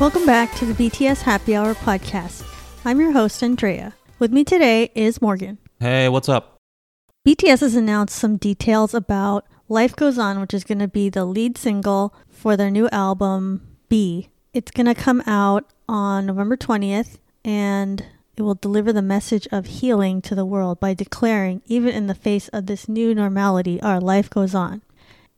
[0.00, 2.44] Welcome back to the BTS Happy Hour podcast.
[2.84, 3.96] I'm your host, Andrea.
[4.20, 5.58] With me today is Morgan.
[5.80, 6.56] Hey, what's up?
[7.26, 11.24] BTS has announced some details about Life Goes On, which is going to be the
[11.24, 14.28] lead single for their new album, BE.
[14.54, 19.66] It's going to come out on November 20th and it will deliver the message of
[19.66, 24.00] healing to the world by declaring, even in the face of this new normality, our
[24.00, 24.82] life goes on.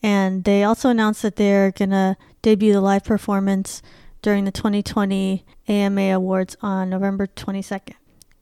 [0.03, 3.81] And they also announced that they're going to debut the live performance
[4.23, 7.95] during the 2020 AMA Awards on November 22nd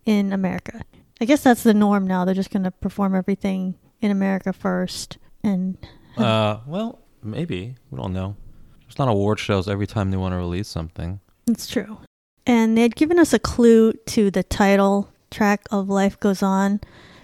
[0.06, 0.82] in America.
[1.20, 2.24] I guess that's the norm now.
[2.24, 5.18] They're just going to perform everything in America first.
[5.42, 5.76] And
[6.16, 8.36] Uh, well, maybe we don't know.
[8.82, 11.20] There's not award shows every time they want to release something.
[11.46, 11.98] it's true.
[12.46, 16.80] And they had given us a clue to the title track of Life Goes On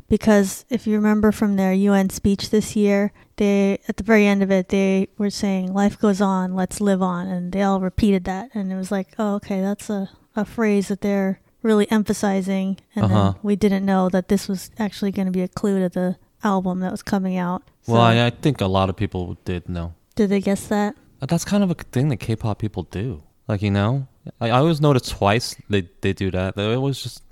[0.08, 4.42] because if you remember from their UN speech this year, they at the very end
[4.42, 8.24] of it they were saying life goes on, let's live on and they all repeated
[8.24, 12.76] that and it was like, "Oh, okay, that's a a phrase that they're really emphasizing
[12.94, 13.14] and Uh-huh.
[13.32, 16.16] then we didn't know that this was actually going to be a clue to the
[16.42, 17.62] album that was coming out.
[17.86, 19.94] Well, I, I think a lot of people did know.
[20.16, 20.94] did they guess that?
[21.20, 23.22] That's kind of a thing that K-pop people do.
[23.48, 24.06] Like you know,
[24.40, 26.54] I, I always notice Twice they they do that.
[26.56, 27.22] They always just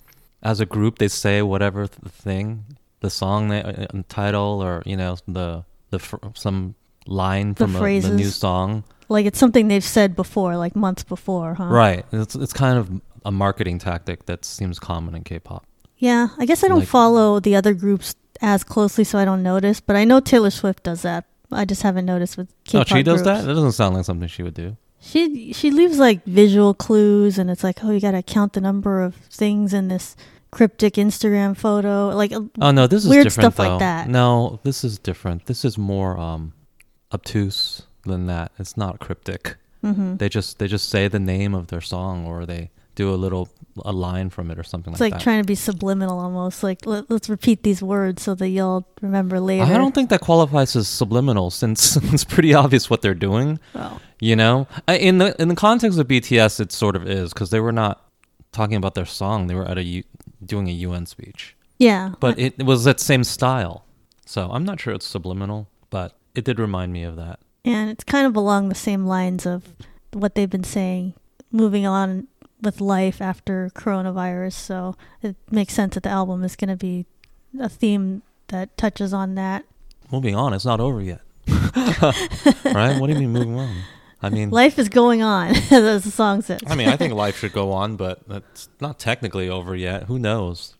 [0.43, 2.65] as a group they say whatever the thing,
[3.01, 6.75] the song they, uh, uh, title or you know the the fr- some
[7.07, 8.85] line The from a, the new song.
[9.09, 11.67] Like it's something they've said before, like months before, huh?
[11.67, 12.05] Right.
[12.13, 12.91] It's it's kind of
[13.25, 15.67] a marketing tactic that seems common in K-pop.
[15.99, 19.43] Yeah, I guess I don't Like- follow the other groups as closely, so I don't
[19.43, 19.81] notice.
[19.81, 21.27] But I know Taylor Swift does that.
[21.53, 23.25] I just haven't noticed with K-pop oh, she does groups.
[23.41, 23.47] that.
[23.47, 24.77] That doesn't sound like something she would do.
[25.05, 29.03] She she leaves like visual clues, and it's like, oh, you gotta count the number
[29.03, 30.15] of things in this
[30.53, 32.11] cryptic Instagram photo.
[32.15, 33.79] Like, Oh no, this is Weird different stuff like though.
[33.81, 34.09] that.
[34.09, 35.47] No, this is different.
[35.47, 36.53] This is more um
[37.13, 38.53] obtuse than that.
[38.59, 39.57] It's not cryptic.
[39.83, 40.19] mhm.
[40.19, 43.49] They just they just say the name of their song or they do a little
[43.85, 45.17] a line from it or something it's like, like that.
[45.17, 46.63] It's like trying to be subliminal almost.
[46.63, 49.65] Like, let, let's repeat these words so that you'll remember later.
[49.65, 53.59] I don't think that qualifies as subliminal since it's pretty obvious what they're doing.
[53.75, 54.01] Oh.
[54.21, 57.61] You know, in the in the context of BTS, it sort of is because they
[57.61, 58.05] were not
[58.53, 60.03] talking about their song; they were at a U,
[60.45, 61.57] doing a UN speech.
[61.79, 63.85] Yeah, But it, it was that same style,
[64.25, 67.41] so I'm not sure it's subliminal, but it did remind me of that.
[67.65, 69.65] And it's kind of along the same lines of
[70.13, 71.15] what they've been saying,
[71.51, 72.29] moving on
[72.63, 74.53] with life after coronavirus.
[74.53, 77.07] So it makes sense that the album is going to be
[77.61, 79.65] a theme that touches on that.
[80.11, 82.99] Moving on, it's not over yet, right?
[83.01, 83.75] What do you mean moving on?
[84.25, 86.61] I mean, Life is going on, as the song says.
[86.67, 90.05] I mean, I think life should go on, but it's not technically over yet.
[90.05, 90.77] Who knows?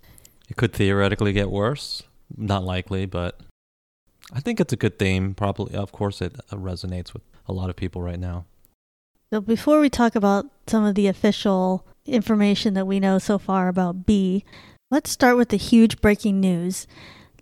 [0.49, 2.03] It could theoretically get worse.
[2.37, 3.41] Not likely, but
[4.33, 5.35] I think it's a good theme.
[5.35, 8.45] Probably, of course, it resonates with a lot of people right now.
[9.33, 13.69] So before we talk about some of the official information that we know so far
[13.69, 14.45] about BE,
[14.91, 16.87] let's start with the huge breaking news.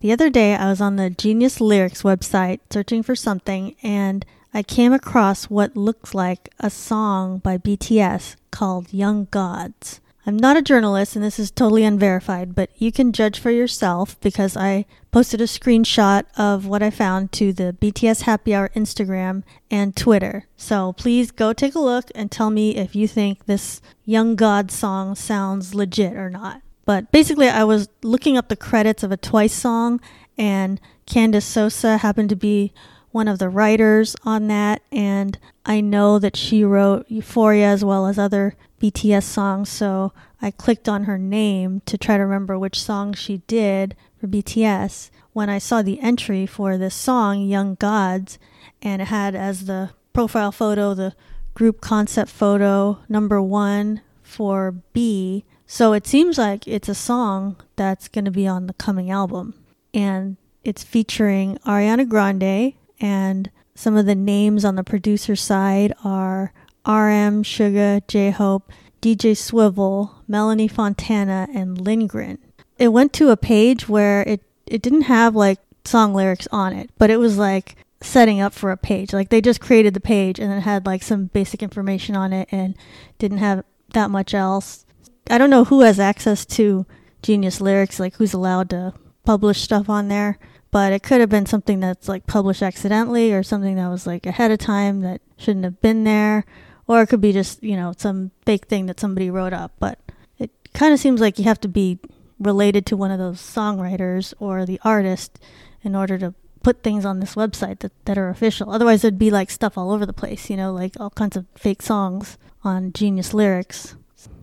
[0.01, 4.25] The other day, I was on the Genius Lyrics website searching for something, and
[4.55, 10.01] I came across what looks like a song by BTS called Young Gods.
[10.27, 14.21] I'm not a journalist, and this is totally unverified, but you can judge for yourself
[14.21, 19.45] because I posted a screenshot of what I found to the BTS Happy Hour Instagram
[19.71, 20.47] and Twitter.
[20.57, 24.71] So please go take a look and tell me if you think this Young God
[24.71, 26.61] song sounds legit or not.
[26.85, 30.01] But basically, I was looking up the credits of a Twice song,
[30.37, 32.73] and Candace Sosa happened to be
[33.11, 38.07] one of the writers on that, and I know that she wrote Euphoria as well
[38.07, 42.83] as other BTS songs, so I clicked on her name to try to remember which
[42.83, 45.11] song she did for BTS.
[45.33, 48.39] When I saw the entry for this song, Young Gods,
[48.83, 51.15] and it had as the profile photo the
[51.55, 55.45] group concept photo number one for BE.
[55.67, 59.55] So it seems like it's a song that's going to be on the coming album.
[59.93, 66.53] And it's featuring Ariana Grande, and some of the names on the producer side are
[66.87, 68.73] RM, Suga, J Hope,
[69.03, 72.39] DJ Swivel, Melanie Fontana, and Lindgren.
[72.79, 76.91] It went to a page where it, it didn't have like song lyrics on it,
[76.99, 79.13] but it was like setting up for a page.
[79.13, 82.49] Like they just created the page and it had like some basic information on it
[82.51, 82.75] and
[83.19, 84.85] didn't have that much else.
[85.29, 86.87] I don't know who has access to
[87.23, 88.95] Genius Lyrics, like who's allowed to
[89.25, 90.39] publish stuff on there,
[90.71, 94.27] but it could have been something that's like published accidentally or something that was like
[94.27, 96.45] ahead of time that shouldn't have been there,
[96.91, 99.71] or it could be just, you know, some fake thing that somebody wrote up.
[99.79, 100.01] But
[100.41, 102.01] it kind of seems like you have to be
[102.41, 105.39] related to one of those songwriters or the artist
[105.85, 106.35] in order to
[106.65, 108.73] put things on this website that, that are official.
[108.73, 111.47] Otherwise, there'd be like stuff all over the place, you know, like all kinds of
[111.55, 113.95] fake songs on Genius Lyrics.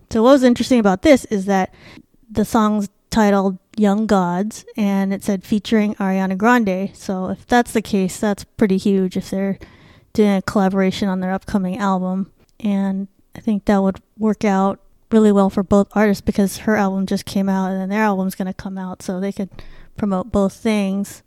[0.10, 1.74] So what was interesting about this is that
[2.32, 6.96] the song's titled Young Gods and it said featuring Ariana Grande.
[6.96, 9.60] So if that's the case, that's pretty huge if they're
[10.14, 12.32] doing a collaboration on their upcoming album.
[12.60, 14.80] And I think that would work out
[15.12, 18.36] really well for both artists because her album just came out and then their album's
[18.36, 19.50] going to come out so they could
[19.96, 21.24] promote both things.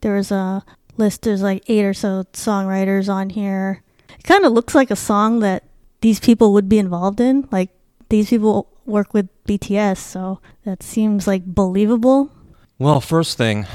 [0.00, 0.64] There was a
[0.96, 3.82] list, there's like eight or so songwriters on here.
[4.18, 5.64] It kind of looks like a song that
[6.00, 7.48] these people would be involved in.
[7.50, 7.70] Like
[8.08, 12.30] these people work with BTS, so that seems like believable.
[12.78, 13.66] Well, first thing,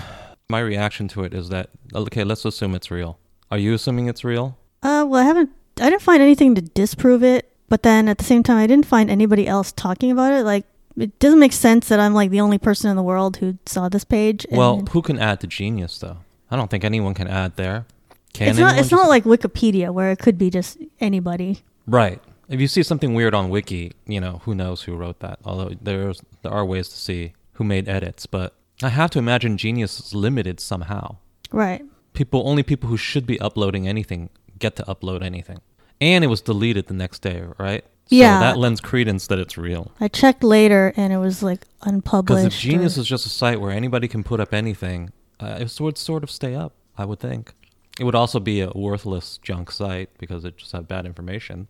[0.50, 3.20] my reaction to it is that okay, let's assume it's real.
[3.52, 4.58] Are you assuming it's real?
[4.84, 5.50] Uh, well, I haven't.
[5.80, 8.86] I didn't find anything to disprove it, but then at the same time, I didn't
[8.86, 10.44] find anybody else talking about it.
[10.44, 10.66] Like,
[10.98, 13.90] it doesn't make sense that I'm like the only person in the world who saw
[13.90, 14.46] this page.
[14.52, 16.18] Well, who can add to Genius though?
[16.52, 17.86] I don't think anyone can add there.
[18.34, 18.78] Can it's not.
[18.78, 21.62] It's not like Wikipedia where it could be just anybody.
[21.88, 22.22] Right.
[22.48, 25.40] If you see something weird on Wiki, you know, who knows who wrote that.
[25.46, 29.58] Although there's there are ways to see who made edits, but I have to imagine
[29.58, 31.18] Genius is limited somehow.
[31.52, 31.84] Right.
[32.14, 35.60] People only people who should be uploading anything get to upload anything.
[36.02, 37.84] And it was deleted the next day, right?
[37.84, 38.40] So Yeah.
[38.40, 39.92] that lends credence that it's real.
[40.00, 42.46] I checked later and it was like Because unpublished.
[42.48, 45.78] if Genius or- is just a site where anybody can put up anything, uh, it
[45.80, 47.54] would sort of stay up, I would think.
[48.00, 51.68] It would also be a worthless junk site because it just had bad information.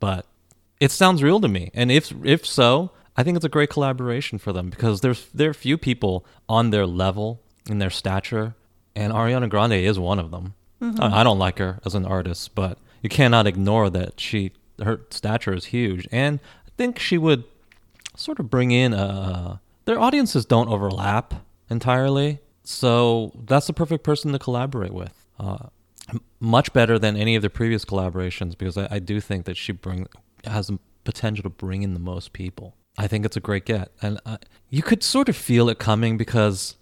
[0.00, 0.26] But
[0.80, 1.70] it sounds real to me.
[1.74, 5.50] And if if so, I think it's a great collaboration for them because there's there
[5.50, 8.54] are few people on their level in their stature,
[8.94, 10.54] and Ariana Grande is one of them.
[10.80, 14.50] I, I don't like her as an artist, but you cannot ignore that she
[14.82, 17.44] her stature is huge, and I think she would
[18.16, 21.32] sort of bring in uh their audiences don't overlap
[21.70, 22.40] entirely.
[22.64, 25.68] So that's the perfect person to collaborate with uh
[26.40, 29.70] much better than any of the previous collaborations because I, I do think that she
[29.70, 30.08] bring
[30.42, 32.74] has the potential to bring in the most people.
[32.98, 33.92] I think it's a great get.
[34.02, 34.38] And uh,
[34.68, 36.74] you could sort of feel it coming because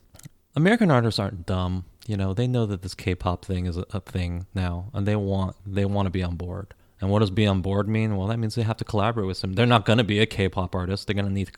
[0.56, 4.00] american artists aren't dumb you know they know that this k-pop thing is a, a
[4.00, 7.46] thing now and they want they want to be on board and what does be
[7.46, 8.16] on board mean?
[8.16, 9.52] Well, that means they have to collaborate with some.
[9.54, 11.06] They're not going to be a K-pop artist.
[11.06, 11.52] They're going to need to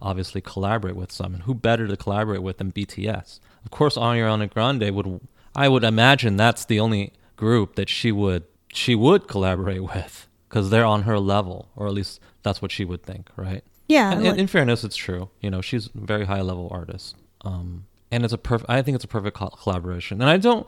[0.00, 1.34] obviously collaborate with some.
[1.34, 3.38] And who better to collaborate with than BTS?
[3.64, 5.20] Of course, Ariana Grande would.
[5.54, 10.70] I would imagine that's the only group that she would she would collaborate with because
[10.70, 13.62] they're on her level, or at least that's what she would think, right?
[13.86, 14.12] yeah.
[14.12, 15.30] And, like- in fairness, it's true.
[15.40, 17.14] You know, she's a very high level artist.
[17.42, 18.70] Um, and it's a perfect.
[18.70, 20.20] I think it's a perfect co- collaboration.
[20.20, 20.66] And I don't.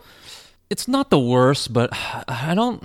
[0.69, 1.89] It's not the worst, but
[2.27, 2.83] I don't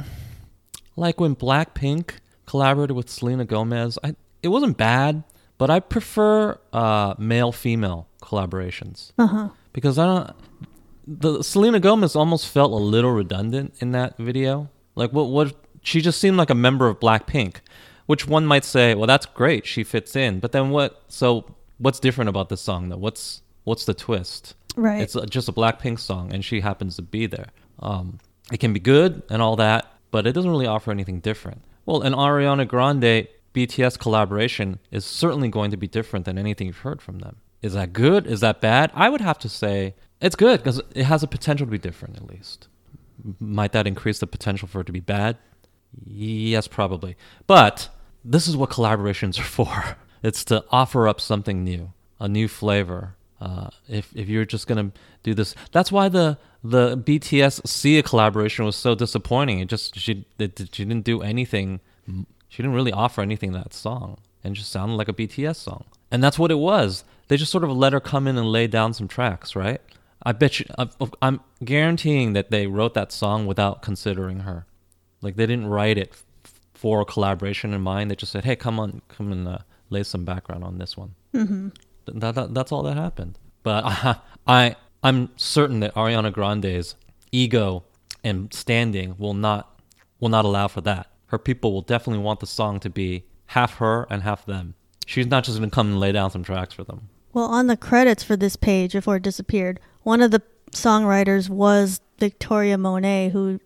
[0.96, 2.12] like when Blackpink
[2.46, 3.98] collaborated with Selena Gomez.
[4.02, 5.24] I it wasn't bad,
[5.58, 9.50] but I prefer uh, male female collaborations uh-huh.
[9.72, 10.30] because I don't.
[11.06, 14.70] The Selena Gomez almost felt a little redundant in that video.
[14.94, 15.28] Like what?
[15.28, 15.54] What?
[15.82, 17.56] She just seemed like a member of Blackpink,
[18.06, 19.66] which one might say, well, that's great.
[19.66, 20.40] She fits in.
[20.40, 21.02] But then what?
[21.08, 22.96] So what's different about this song though?
[22.96, 24.54] What's what's the twist?
[24.76, 25.02] Right.
[25.02, 27.48] It's just a Blackpink song, and she happens to be there.
[27.80, 28.18] Um,
[28.52, 31.62] it can be good and all that, but it doesn't really offer anything different.
[31.84, 36.78] Well, an Ariana Grande BTS collaboration is certainly going to be different than anything you've
[36.78, 37.36] heard from them.
[37.60, 38.26] Is that good?
[38.26, 38.92] Is that bad?
[38.94, 42.16] I would have to say it's good because it has a potential to be different
[42.16, 42.68] at least.
[43.40, 45.38] Might that increase the potential for it to be bad?
[46.04, 47.16] Yes, probably.
[47.46, 47.88] But
[48.24, 49.96] this is what collaborations are for.
[50.22, 53.16] It's to offer up something new, a new flavor.
[53.40, 54.90] Uh, if if you're just gonna
[55.22, 59.60] do this, that's why the the BTS Sia collaboration was so disappointing.
[59.60, 61.80] It just she it, she didn't do anything.
[62.48, 65.84] She didn't really offer anything that song, and just sounded like a BTS song.
[66.10, 67.04] And that's what it was.
[67.28, 69.80] They just sort of let her come in and lay down some tracks, right?
[70.22, 70.66] I bet you.
[70.78, 70.88] I-
[71.20, 74.64] I'm guaranteeing that they wrote that song without considering her.
[75.20, 76.14] Like they didn't write it
[76.72, 78.10] for a collaboration in mind.
[78.10, 79.58] They just said, "Hey, come on, come and uh,
[79.90, 81.68] lay some background on this one." mm-hmm.
[82.06, 83.38] Th- That, that, that's all that happened.
[83.62, 86.94] But I, I I'm certain that Ariana Grande's
[87.32, 87.84] ego
[88.24, 89.78] and standing will not
[90.20, 91.08] will not allow for that.
[91.26, 94.74] Her people will definitely want the song to be half her and half them.
[95.06, 97.08] She's not just going to come and lay down some tracks for them.
[97.32, 102.00] Well, on the credits for this page, before it disappeared, one of the songwriters was
[102.18, 103.60] Victoria Monet, who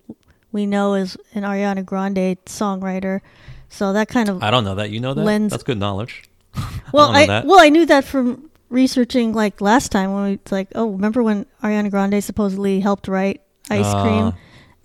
[0.53, 3.21] we know is an Ariana Grande songwriter.
[3.69, 4.91] So that kind of I don't know that.
[4.91, 5.23] You know that?
[5.25, 6.25] Lens- That's good knowledge.
[6.93, 10.53] well, don't I, well, I knew that from researching like last time when we it's
[10.53, 14.03] like, oh, remember when Ariana Grande supposedly helped write Ice Ah.
[14.03, 14.33] Cream,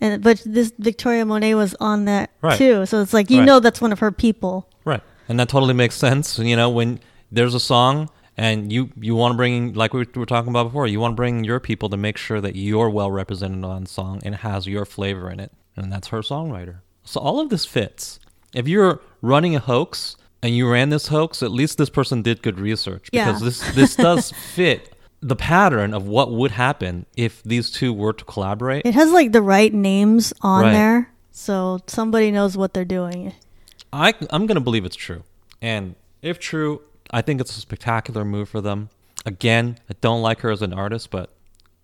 [0.00, 2.58] and but this Victoria Monet was on that Right.
[2.58, 2.86] too.
[2.86, 3.44] So it's like you Right.
[3.46, 4.68] know that's one of her people.
[4.84, 5.02] Right.
[5.28, 6.38] And that totally makes sense.
[6.38, 7.00] You know, when
[7.32, 10.86] there's a song and you, you want to bring, like we were talking about before,
[10.86, 14.20] you want to bring your people to make sure that you're well represented on song
[14.24, 15.50] and has your flavor in it.
[15.74, 16.76] And that's her songwriter.
[17.02, 18.20] So all of this fits.
[18.54, 22.40] If you're running a hoax and you ran this hoax, at least this person did
[22.42, 23.44] good research because Yeah.
[23.48, 28.24] this this does fit the pattern of what would happen if these two were to
[28.24, 28.86] collaborate.
[28.86, 30.72] It has like the right names on Right.
[30.72, 33.32] there, so somebody knows what they're doing.
[33.92, 35.24] I I'm gonna believe it's true,
[35.60, 38.90] and if true, I think it's a spectacular move for them.
[39.24, 41.30] Again, I don't like her as an artist, but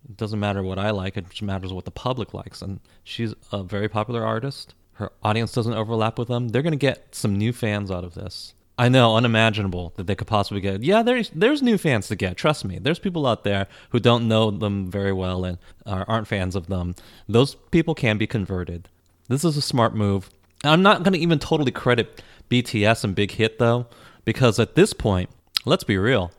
[0.09, 1.17] it doesn't matter what I like.
[1.17, 4.75] It just matters what the public likes, and she's a very popular artist.
[4.95, 6.49] Her audience doesn't overlap with them.
[6.49, 8.55] They're gonna get some new fans out of this.
[8.79, 10.83] I know, unimaginable that they could possibly get.
[10.83, 12.37] Yeah, there's there's new fans to get.
[12.37, 12.79] Trust me.
[12.79, 16.69] There's people out there who don't know them very well and are, aren't fans of
[16.69, 16.95] them.
[17.29, 18.89] Those people can be converted.
[19.29, 20.31] This is a smart move.
[20.65, 23.87] I'm not going to even totally credit BTS and Big Hit though,
[24.25, 25.31] because at this point,
[25.65, 26.33] let's be real,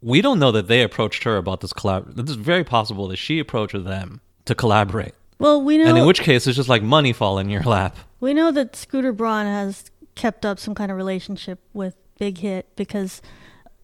[0.00, 2.18] we don't know that they approached her about this collab.
[2.18, 6.22] It's very possible that she approached them to collaborate, Well, we know and in which
[6.22, 7.98] case, it's just like money fall in your lap.
[8.18, 12.74] we know that Scooter Braun has kept up some kind of relationship with Big Hit
[12.76, 13.20] because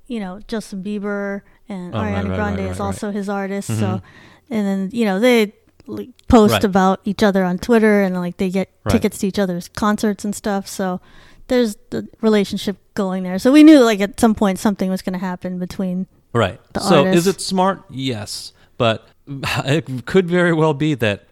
[0.06, 3.70] you know Justin Bieber and Oh, Ariana right, Grande right, is right, also his artist.
[3.70, 3.78] Mhm.
[3.78, 4.02] So,
[4.48, 5.52] and then you know they
[5.86, 9.68] like, post about each other on Twitter and like they get tickets to each other's
[9.68, 10.66] concerts and stuff.
[10.66, 11.02] So
[11.48, 13.38] there's the relationship going there.
[13.38, 16.06] So we knew like at some point something was going to happen between.
[16.32, 16.58] Right.
[16.80, 17.18] So artist.
[17.18, 17.82] is it smart?
[17.90, 21.26] Yes, but it could very well be that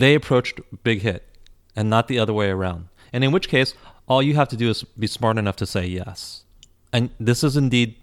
[0.00, 1.24] they approached Big Hit
[1.74, 2.88] and not the other way around.
[3.12, 3.74] And in which case,
[4.08, 6.44] all you have to do is be smart enough to say yes.
[6.92, 7.96] And this is indeed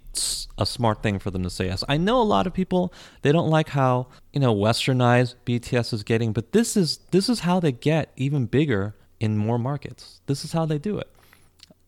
[0.57, 1.83] a smart thing for them to say yes.
[1.89, 6.03] I know a lot of people they don't like how, you know, westernized BTS is
[6.03, 10.21] getting, but this is this is how they get even bigger in more markets.
[10.27, 11.09] This is how they do it.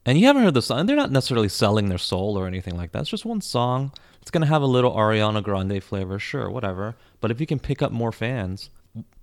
[0.05, 0.85] And you haven't heard the song.
[0.85, 3.01] They're not necessarily selling their soul or anything like that.
[3.01, 3.91] It's just one song.
[4.21, 6.95] It's going to have a little Ariana Grande flavor, sure, whatever.
[7.21, 8.69] But if you can pick up more fans,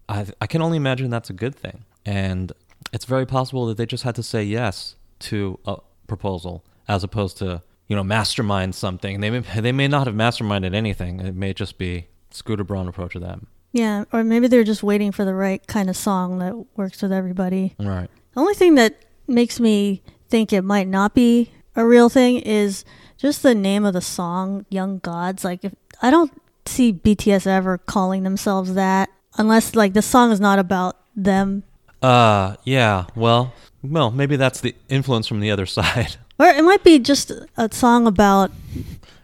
[0.09, 1.85] I, I can only imagine that's a good thing.
[2.05, 2.53] And
[2.93, 7.39] it's very possible that they just had to say yes to a proposal as opposed
[7.39, 9.21] to, you know, mastermind something.
[9.21, 11.21] They may, they may not have masterminded anything.
[11.21, 13.47] It may just be Scooter Braun approach to them.
[13.73, 17.13] Yeah, or maybe they're just waiting for the right kind of song that works with
[17.13, 17.75] everybody.
[17.79, 18.11] Right.
[18.35, 22.85] The only thing that makes me think it might not be a real thing is
[23.17, 25.43] just the name of the song, Young Gods.
[25.43, 26.33] Like, if I don't
[26.67, 31.63] see BTS ever calling themselves that unless, like, the song is not about them.
[32.03, 33.07] Uh, yeah.
[33.15, 36.17] Well, well, maybe that's the influence from the other side.
[36.39, 38.51] Or it might be just a song about,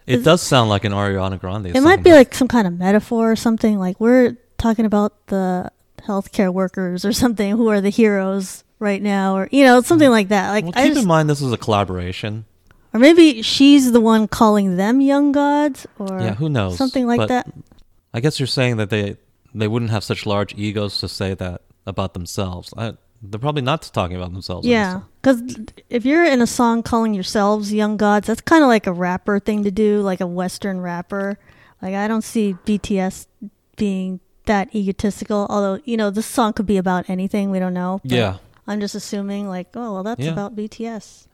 [0.07, 1.67] It does sound like an Ariana Grande.
[1.75, 3.77] it might be like some kind of metaphor or something.
[3.79, 9.35] Like, we're talking about the healthcare workers or something who are the heroes right now,
[9.35, 10.51] or, you know, something like that.
[10.51, 12.45] Like, Well, I keep just, in mind this is a collaboration.
[12.93, 16.77] or maybe she's the one calling them young gods, or yeah, who knows?
[16.77, 17.53] something like But that.
[18.13, 19.17] I guess you're saying that they
[19.53, 22.73] they wouldn't have such large egos to say that about themselves.
[22.77, 24.65] I, they're probably not talking about themselves.
[24.67, 25.41] Yeah, because
[25.89, 29.39] if you're in a song calling yourselves young gods, that's kind of like a rapper
[29.39, 31.37] thing to do, like a Western rapper.
[31.81, 33.27] Like I don't see BTS
[33.75, 35.47] being that egotistical.
[35.49, 37.99] Although you know this song could be about anything, we don't know.
[38.03, 38.37] Yeah.
[38.67, 40.31] I'm just assuming like, oh well, that's Yeah.
[40.31, 41.27] about BTS.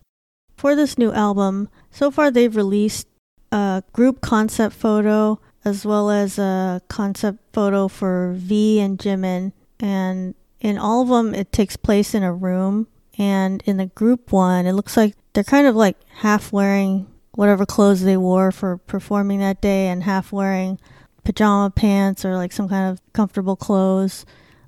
[0.57, 3.07] For this new album, so far they've released
[3.51, 10.35] a group concept photo as well as a concept photo for V and Jimin, and
[10.61, 12.87] in all of them it takes place in a room.
[13.17, 17.65] And in the group one, it looks like they're kind of like half wearing whatever
[17.65, 20.79] clothes they wore for performing that day, and half wearing
[21.23, 24.25] pajama pants or like some kind of comfortable clothes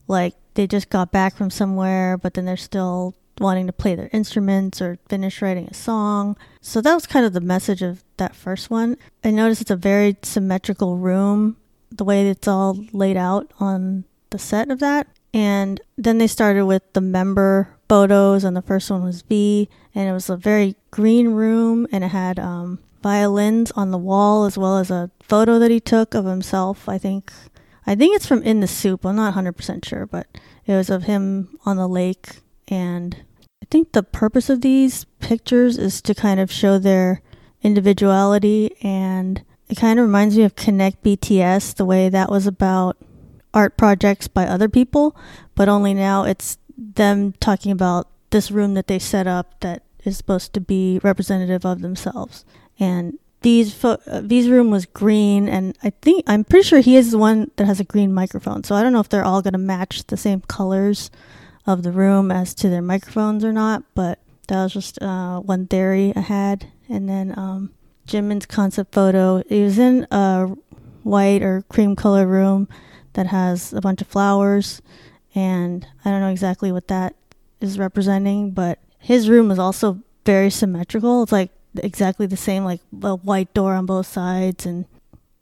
[0.08, 4.10] like they just got back from somewhere, but then they're still wanting to play their
[4.12, 6.38] instruments or finish writing a song.
[6.62, 8.98] So that was kind of the message of that first one.
[9.24, 11.58] I noticed it's a very symmetrical room,
[11.92, 15.08] the way it's all laid out on the set of that.
[15.34, 20.10] And then they started with the member photos, and the first one was V, and
[20.10, 24.58] it was a very green room, and it had um, violins on the wall as
[24.58, 26.90] well as a photo that he took of himself.
[26.90, 27.32] I think
[27.86, 29.06] I think it's from In the Soop.
[29.06, 30.28] I'm not 100% sure, but
[30.66, 32.42] it was of him on the lake.
[32.68, 33.24] And
[33.68, 37.22] I think the purpose of these pictures is to kind of show their
[37.62, 38.74] individuality.
[38.82, 42.96] And it kind of reminds me of Connect BTS, the way that was about
[43.54, 45.18] art projects by other people,
[45.54, 50.16] but only now it's them talking about this room that they set up that is
[50.16, 52.46] supposed to be representative of themselves.
[52.80, 56.96] And these fo- uh, V's room was green, and I think I'm pretty sure he
[56.96, 58.64] is the one that has a green microphone.
[58.64, 61.12] So I don't know if they're all going to match the same colors
[61.68, 63.84] of the room as to their microphones or not.
[63.94, 66.72] But that was just uh, one theory I had.
[66.90, 67.74] And then um,
[68.08, 69.44] Jimin's concept photo.
[69.48, 70.48] He was in a
[71.04, 72.68] white or cream color room
[73.14, 74.82] that has a bunch of flowers,
[75.34, 77.16] and I don't know exactly what that
[77.60, 81.24] is representing, but his room was also very symmetrical.
[81.24, 84.86] It's like exactly the same, like a white door on both sides, and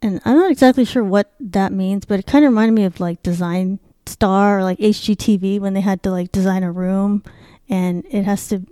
[0.00, 3.00] and I'm not exactly sure what that means, but it kind of reminded me of
[3.00, 3.78] like Design
[4.08, 7.22] Star or like HGTV when they had to like design a room,
[7.68, 8.62] and it has to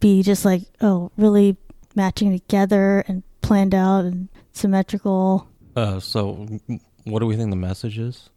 [0.00, 1.56] be just like oh really
[1.94, 5.48] matching together and planned out and symmetrical.
[5.76, 6.46] Uh, so
[7.04, 8.30] what do we think the message is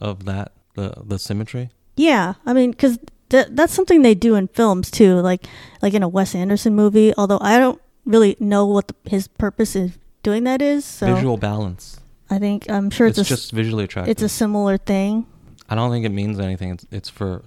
[0.00, 0.52] of that?
[0.74, 1.70] The the symmetry.
[1.96, 5.46] Yeah, I mean, because th- that's something they do in films too, like
[5.82, 7.12] like in a Wes Anderson movie.
[7.18, 10.84] Although I don't really know what the, his purpose is doing that is.
[10.84, 12.00] So Visual balance.
[12.30, 14.10] I think I'm sure It's, it's, a, just visually attractive.
[14.12, 15.26] it's a similar thing.
[15.70, 16.70] I don't think it means anything.
[16.70, 17.44] It's, it's for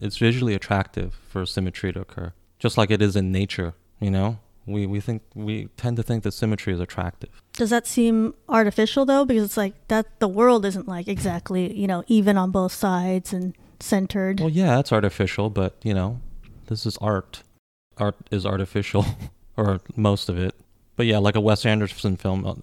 [0.00, 3.74] it's visually attractive for symmetry to occur, just like it is in nature.
[4.00, 7.42] You know, we we think we tend to think that symmetry is attractive.
[7.52, 9.24] Does that seem artificial though?
[9.24, 13.32] Because it's like that the world isn't like exactly you know even on both sides
[13.32, 14.40] and centered.
[14.40, 16.20] Well, yeah, it's artificial, but you know,
[16.66, 17.42] this is art.
[17.98, 19.04] Art is artificial,
[19.56, 20.54] or most of it.
[20.96, 22.54] But yeah, like a Wes Anderson film, uh,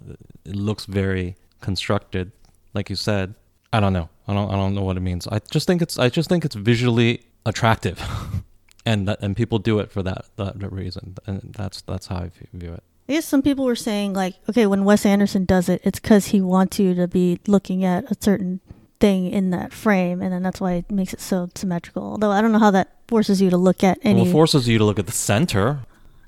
[0.46, 2.32] it looks very constructed,
[2.74, 3.36] like you said.
[3.74, 4.10] I don't know.
[4.28, 4.50] I don't.
[4.52, 5.28] I don't know what it means.
[5.28, 5.98] I just think it's.
[5.98, 8.02] I just think it's visually attractive,
[8.86, 12.74] and and people do it for that that reason, and that's that's how I view
[12.74, 12.84] it.
[13.10, 16.28] I guess some people were saying like, okay, when Wes Anderson does it, it's because
[16.28, 18.62] he wants you to be looking at a certain
[19.00, 22.04] thing in that frame, and then that's why it makes it so symmetrical.
[22.04, 24.22] Although I don't know how that forces you to look at any.
[24.22, 25.80] Well, it forces you to look at the center.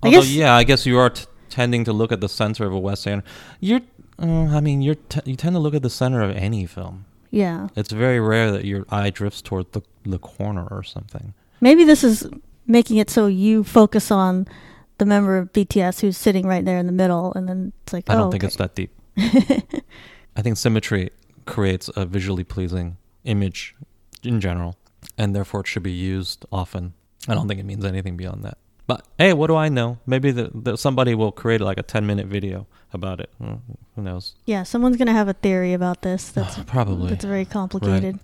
[0.02, 2.66] I Although, guess- yeah, I guess you are t- tending to look at the center
[2.66, 3.32] of a Wes Anderson.
[3.62, 3.82] You're,
[4.20, 4.26] uh,
[4.58, 7.06] I mean, you're t- you tend to look at the center of any film.
[7.34, 11.34] Yeah, It's very rare that your eye drifts toward the the corner or something.
[11.62, 12.28] maybe this is
[12.68, 14.48] making it so you focus on
[15.00, 18.08] the member of BTS who's sitting right there in the middle, and then it's like,
[18.08, 18.48] I don't oh, think okay.
[18.48, 18.92] it's that deep.
[20.38, 21.10] I think symmetry
[21.48, 23.76] creates a visually pleasing image
[24.22, 24.78] in general,
[25.18, 26.94] and therefore it should be used often.
[27.28, 28.60] I don't think it means anything beyond that.
[28.86, 29.98] But hey, what do I know?
[30.06, 33.30] Maybe the, the, somebody will create like a ten minute video about it.
[33.40, 34.36] Who knows?
[34.46, 36.30] yeah, someone's gonna have a theory about this.
[36.38, 37.10] That's Probably.
[37.10, 38.20] That's very complicated.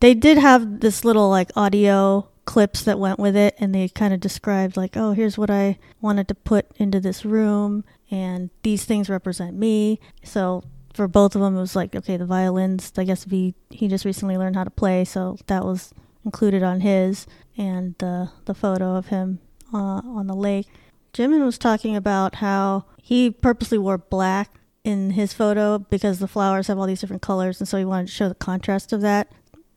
[0.00, 4.14] They did have this little like audio clips that went with it, and they kind
[4.14, 8.84] of described like, oh, here's what I wanted to put into this room, and these
[8.84, 10.00] things represent me.
[10.22, 12.92] So for both of them, it was like, okay, the violins.
[12.96, 15.92] I guess V he just recently learned how to play, so that was
[16.24, 19.40] included on his, and the the photo of him
[19.72, 20.66] uh, on the lake.
[21.14, 24.50] Jimin was talking about how he purposely wore black
[24.82, 28.08] in his photo because the flowers have all these different colors, and so he wanted
[28.08, 29.30] to show the contrast of that.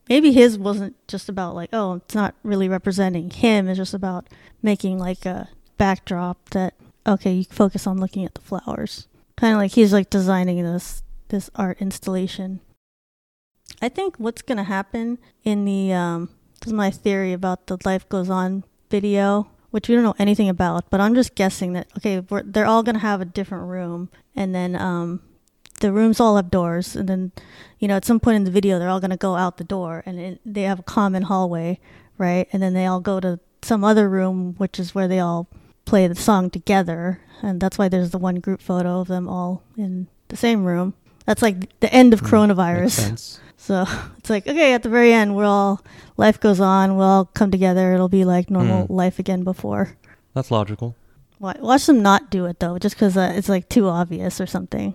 [0.09, 3.67] Maybe his wasn't just about like, oh, it's not really representing him.
[3.67, 4.27] It's just about
[4.63, 6.73] making like a backdrop that
[7.05, 9.07] okay, you focus on looking at the flowers.
[9.37, 12.61] Kind of like he's like designing this this art installation.
[13.81, 18.09] I think what's gonna happen in the um, this is my theory about the life
[18.09, 22.23] goes on video, which we don't know anything about, but I'm just guessing that okay,
[22.45, 25.21] they're all gonna have a different room, and then um,
[25.79, 27.31] the rooms all have doors, and then
[27.79, 30.03] you know at some point in the video they're all gonna go out the door,
[30.05, 31.79] and it, they have a common hallway,
[32.17, 32.47] right?
[32.51, 35.47] And then they all go to some other room, which is where they all
[35.85, 39.63] play the song together, and that's why there's the one group photo of them all
[39.77, 40.93] in the same room.
[41.27, 43.39] That's like the end of Makes coronavirus.
[43.59, 43.85] So
[44.17, 45.81] it's like, okay, at the very end, we're all,
[46.15, 48.91] life goes on, we'll all come together, it'll be like normal Mm.
[48.91, 49.97] life again before.
[50.33, 50.95] That's logical.
[51.39, 54.93] Watch them not do it though, just because uh, it's like too obvious or something.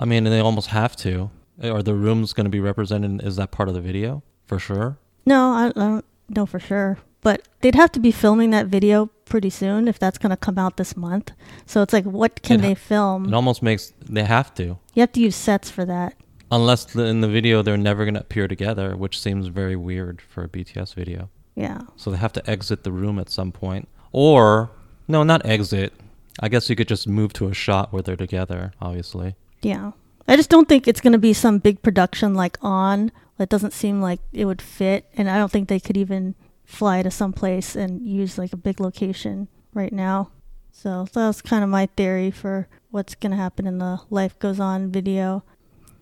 [0.00, 1.30] I mean, they almost have to.
[1.62, 3.22] Are the rooms going to be represented?
[3.22, 4.96] Is that part of the video for sure?
[5.26, 6.96] No, I, I don't know for sure.
[7.26, 10.58] But they'd have to be filming that video pretty soon if that's going to come
[10.58, 11.32] out this month.
[11.66, 13.26] So it's like, what can It they film?
[13.26, 16.14] It almost makes they have to, You have to use sets for that.
[16.52, 20.44] unless in the video they're never going to appear together, which seems very weird for
[20.44, 21.28] a BTS video.
[21.56, 21.80] Yeah.
[21.96, 24.70] So they have to exit the room at some point, or
[25.08, 25.92] no, not exit.
[26.38, 28.72] I guess you could just move to a shot where they're together.
[28.80, 29.90] Obviously, Yeah.
[30.28, 33.10] I just don't think it's going to be some big production like on.
[33.38, 35.06] It doesn't seem like it would fit.
[35.16, 36.34] And I don't think they could even
[36.66, 40.30] fly to some place and use like a big location right now.
[40.70, 44.38] So that was kind of my theory for what's going to happen in the Life
[44.38, 45.42] Goes On video.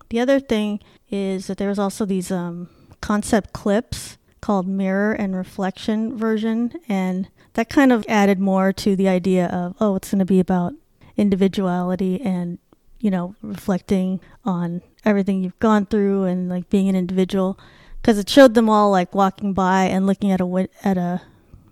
[0.09, 5.35] The other thing is that there was also these um, concept clips called mirror and
[5.35, 6.73] reflection version.
[6.89, 10.39] And that kind of added more to the idea of, oh, it's going to be
[10.41, 10.73] about
[11.15, 12.59] individuality and
[13.05, 17.59] you know, reflecting on everything you've gone through and like being an individual.
[18.05, 21.23] Because it showed them all like walking by and looking at a at a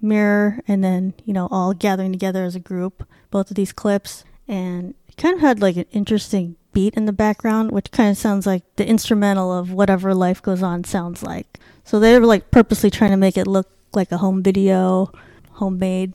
[0.02, 3.08] mirror, and then you know all gathering together as a group.
[3.30, 7.14] Both of these clips, and it kind of had like an interesting beat in the
[7.14, 11.60] background, which kind of sounds like the instrumental of whatever life goes on sounds like.
[11.84, 15.12] So they were like purposely trying to make it look like a home video,
[15.52, 16.14] homemade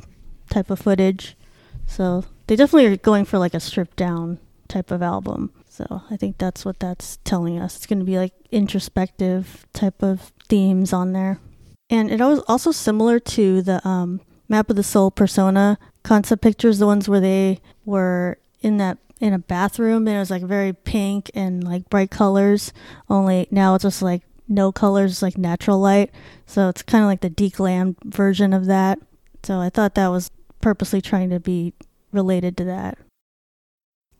[0.50, 1.36] type of footage.
[1.86, 5.52] So they definitely are going for like a stripped down type of album.
[5.78, 7.76] So I think that's what that's telling us.
[7.76, 11.38] It's going to be like introspective type of themes on there.
[11.88, 16.80] And it was also similar to the um, Map of the Soul persona concept pictures,
[16.80, 20.72] the ones where they were in that in a bathroom and it was like very
[20.72, 22.72] pink and like bright colors.
[23.08, 26.10] Only now it's just like no colors, like natural light.
[26.44, 28.98] So it's kind of like the declam version of that.
[29.44, 31.72] So I thought that was purposely trying to be
[32.10, 32.98] related to that.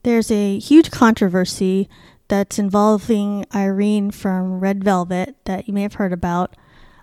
[0.03, 1.89] There's a huge controversy
[2.27, 6.55] that's involving Irene from Red Velvet that you may have heard about.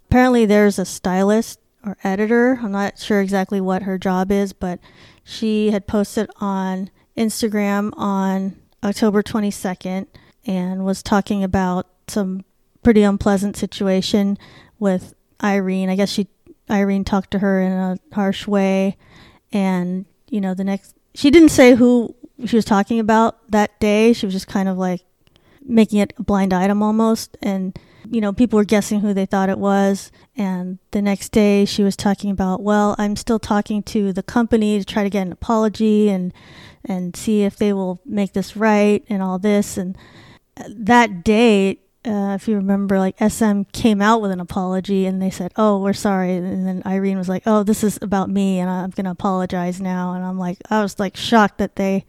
[0.08, 2.60] Apparently, there's a stylist or editor.
[2.62, 4.78] I'm not sure exactly what her job is, but
[5.24, 10.06] she had posted on Instagram on October 22nd
[10.46, 12.44] and was talking about some
[12.82, 14.38] pretty unpleasant situation
[14.78, 15.90] with Irene.
[15.90, 16.28] I guess she
[16.70, 18.96] Irene talked to her in a harsh way
[19.52, 24.12] and you know the next she didn't say who she was talking about that day.
[24.12, 25.02] She was just kind of like
[25.68, 29.48] making it a blind item almost and you know people were guessing who they thought
[29.48, 34.12] it was and the next day she was talking about well i'm still talking to
[34.12, 36.32] the company to try to get an apology and
[36.84, 39.96] and see if they will make this right and all this and
[40.56, 45.20] uh, that day uh, if you remember, like SM came out with an apology and
[45.20, 48.60] they said, "Oh, we're sorry," and then Irene was like, "Oh, this is about me,
[48.60, 52.04] and I'm gonna apologize now." And I'm like, I was like shocked that they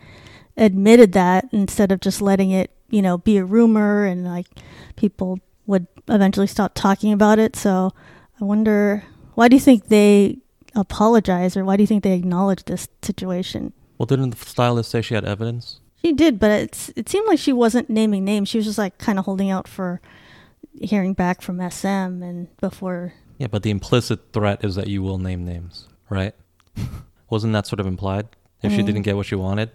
[0.55, 4.47] admitted that instead of just letting it, you know, be a rumor and like
[4.95, 7.55] people would eventually stop talking about it.
[7.55, 7.91] So
[8.39, 10.37] I wonder, why do you think they
[10.75, 13.73] apologize, or why do you think they acknowledge this situation?
[13.97, 15.79] Well, didn't the stylist say she had evidence?
[16.03, 18.49] She did, but it's it seemed like she wasn't naming names.
[18.49, 19.99] She was just like kind of holding out for
[20.79, 21.87] hearing back from SM
[22.23, 23.13] and before.
[23.37, 26.33] Yeah, but the implicit threat is that you will name names, right?
[27.29, 28.27] Wasn't that sort of implied?
[28.63, 29.69] If she mean- didn't get what she wanted,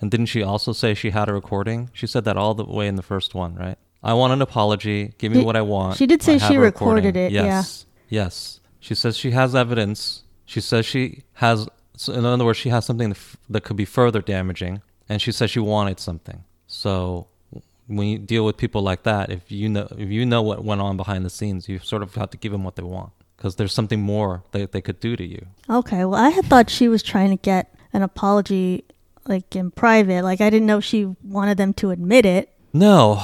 [0.00, 1.90] and didn't she also say she had a recording?
[1.92, 3.76] She said that all the way in the first one, right?
[4.02, 5.12] I want an apology.
[5.18, 5.96] Give me Did- what I want.
[5.96, 7.44] she did say she recorded recording." it, yeah.
[7.44, 7.86] Yes.
[8.08, 8.60] Yes.
[8.80, 10.22] She says she has evidence.
[10.46, 11.68] She says she has.
[11.96, 14.80] So in other words, she has something that, f- that could be further damaging,
[15.10, 16.44] and she says she wanted something.
[16.68, 17.26] So
[17.88, 20.80] when you deal with people like that, if you know if you know what went
[20.80, 23.56] on behind the scenes, you sort of have to give them what they want because
[23.56, 25.46] there's something more that they could do to you.
[25.68, 28.84] Okay, well, I had thought she was trying to get an apology
[29.26, 30.22] like in private.
[30.22, 32.48] Like I didn't know she wanted them to admit it.
[32.72, 33.20] No,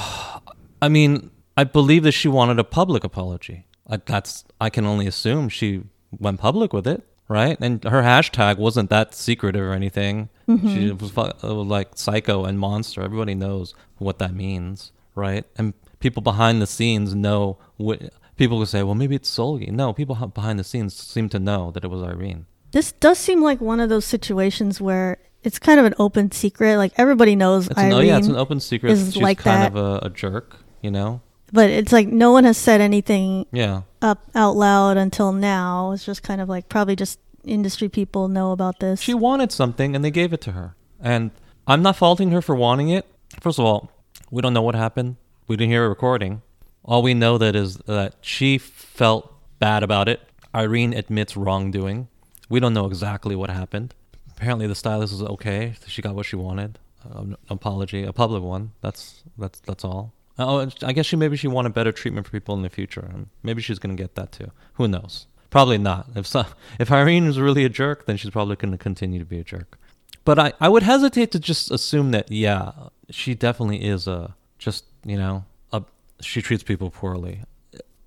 [0.81, 3.65] I mean I believe that she wanted a public apology.
[3.89, 5.83] I, that's I can only assume she
[6.19, 7.57] went public with it, right?
[7.59, 10.29] And her hashtag wasn't that secretive or anything.
[10.47, 13.01] She was fu- uh, like psycho and monster.
[13.01, 15.45] Everybody knows what that means, right?
[15.57, 17.57] And people behind the scenes know.
[17.75, 18.01] What,
[18.37, 21.71] people would say, "Well, maybe it's Seulgi." No, people behind the scenes seem to know
[21.71, 22.45] that it was Irene.
[22.71, 26.77] This does seem like one of those situations where it's kind of an open secret.
[26.77, 28.91] Like everybody knows It's an, Irene, oh yeah, it's an open secret.
[28.93, 29.77] is She's like kind that.
[29.77, 31.21] of a, a jerk, you know.
[31.51, 35.91] but it's like no one has said anything Yeah, up out loud until now.
[35.91, 39.01] It's just kind of like probably just industry people know about this.
[39.01, 40.75] She wanted something and they gave it to her.
[40.99, 41.31] And
[41.65, 43.05] I'm not faulting her for wanting it.
[43.41, 43.91] First of all,
[44.31, 45.17] we don't know what happened.
[45.47, 46.41] We didn't hear a recording.
[46.83, 50.21] All we know that is that she felt bad about it.
[50.55, 52.07] Irene admits wrongdoing.
[52.49, 53.93] We don't know exactly what happened.
[54.31, 55.73] Apparently the stylist was okay.
[55.87, 56.79] She got what she wanted.
[57.05, 58.71] Uh, an apology, a public one.
[58.81, 60.13] That's that's that's all.
[60.39, 63.09] Oh, I guess she maybe she wanted better treatment for people in the future.
[63.43, 64.51] Maybe she's gonna get that too.
[64.73, 65.27] Who knows?
[65.49, 66.07] Probably not.
[66.15, 66.45] If so,
[66.79, 69.79] if Irene is really a jerk, then she's probably gonna continue to be a jerk.
[70.25, 72.71] But I, I would hesitate to just assume that yeah,
[73.09, 75.83] she definitely is a just you know a
[76.21, 77.41] she treats people poorly.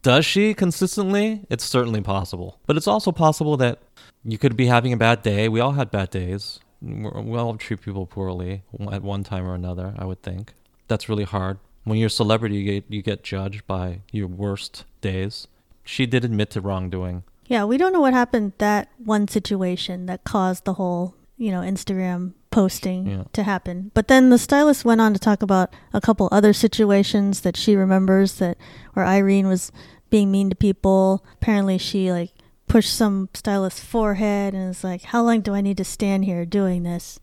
[0.03, 1.47] Does she consistently?
[1.51, 2.59] It's certainly possible.
[2.67, 3.81] But it's also possible that
[4.25, 5.49] you could be having a bad day.
[5.49, 6.59] We all had bad days.
[6.81, 9.95] We all treat people poorly at one time or another.
[9.99, 10.55] I would think
[10.89, 11.59] that's really hard.
[11.85, 15.49] When you're a celebrity, you get you get judged by your worst days.
[15.85, 17.23] She did admit to wrongdoing.
[17.47, 21.61] yeah, we don't know what happened that one situation that caused the whole, you know,
[21.63, 23.25] Instagram posting Yeah.
[23.33, 23.91] to happen.
[23.95, 27.75] But then the stylist went on to talk about a couple other situations that she
[27.77, 28.57] remembers that
[28.95, 29.73] where Irene was
[30.11, 31.25] being mean to people.
[31.35, 32.33] Apparently she like
[32.69, 36.45] pushed some stylist's forehead and is like, How long do I need to stand here
[36.45, 37.19] doing this?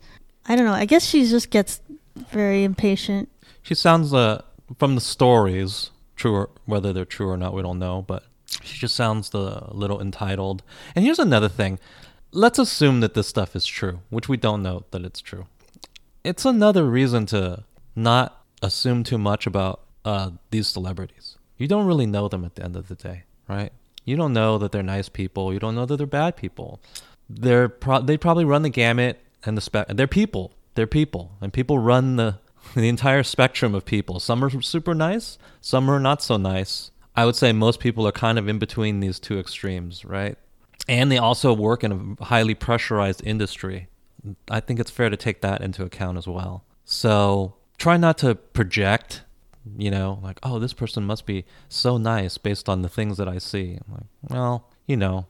[0.46, 0.72] I don't know.
[0.74, 1.80] I guess she just gets
[2.16, 3.28] very impatient.
[3.62, 4.42] She sounds uh
[4.76, 8.24] from the stories, true or whether they're true or not, we don't know, but
[8.62, 10.62] she just sounds a little entitled.
[10.94, 11.78] And here's another thing.
[12.32, 15.46] Let's assume that this stuff is true, which we don't know that it's true.
[16.24, 17.64] It's another reason to
[17.96, 21.36] not assume too much about uh, these celebrities.
[21.56, 23.72] You don't really know them at the end of the day, right?
[24.04, 25.52] You don't know that they're nice people.
[25.52, 26.80] You don't know that they're bad people.
[27.28, 29.88] they're pro- they probably run the gamut and the spec.
[29.88, 30.52] They're people.
[30.74, 32.38] They're people, and people run the
[32.74, 34.20] the entire spectrum of people.
[34.20, 36.90] Some are super nice, some are not so nice.
[37.16, 40.38] I would say most people are kind of in between these two extremes, right?
[40.88, 43.88] And they also work in a highly pressurized industry.
[44.50, 46.64] I think it's fair to take that into account as well.
[46.84, 49.22] So try not to project,
[49.76, 53.28] you know, like, oh, this person must be so nice based on the things that
[53.28, 53.78] I see.
[53.86, 55.26] I'm like, well, you know,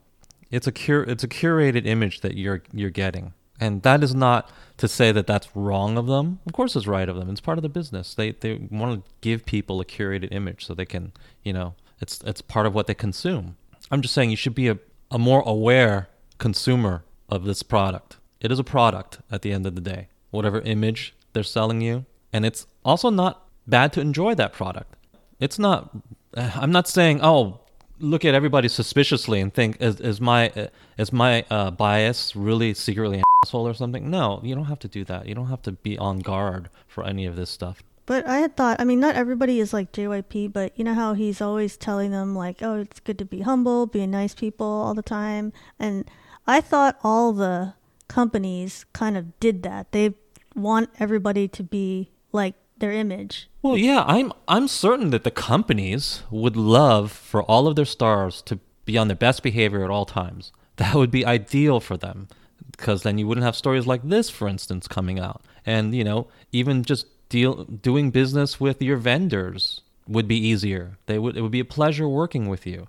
[0.50, 3.34] it's a cur- it's a curated image that you're you're getting.
[3.60, 6.38] And that is not to say that that's wrong of them.
[6.46, 7.30] Of course, it's right of them.
[7.30, 8.14] It's part of the business.
[8.14, 12.20] They they want to give people a curated image so they can, you know, it's
[12.24, 13.56] it's part of what they consume.
[13.90, 14.78] I'm just saying you should be a,
[15.10, 18.16] a more aware consumer of this product.
[18.40, 20.08] It is a product at the end of the day.
[20.30, 24.94] Whatever image they're selling you, and it's also not bad to enjoy that product.
[25.40, 25.90] It's not.
[26.36, 27.60] I'm not saying oh
[28.00, 33.18] look at everybody suspiciously and think is, is my is my uh, bias really secretly
[33.18, 34.10] an asshole or something?
[34.10, 35.26] No, you don't have to do that.
[35.26, 37.82] You don't have to be on guard for any of this stuff.
[38.06, 41.12] But I had thought, I mean, not everybody is like JYP, but you know how
[41.12, 44.94] he's always telling them, like, oh, it's good to be humble, be nice people all
[44.94, 45.52] the time.
[45.78, 46.10] And
[46.46, 47.74] I thought all the
[48.08, 49.92] companies kind of did that.
[49.92, 50.14] They
[50.54, 53.48] want everybody to be like their image.
[53.62, 58.42] Well, yeah, I'm I'm certain that the companies would love for all of their stars
[58.42, 60.52] to be on their best behavior at all times.
[60.76, 62.28] That would be ideal for them
[62.70, 65.42] because then you wouldn't have stories like this, for instance, coming out.
[65.66, 70.98] And you know, even just deal doing business with your vendors would be easier.
[71.06, 72.86] They would it would be a pleasure working with you.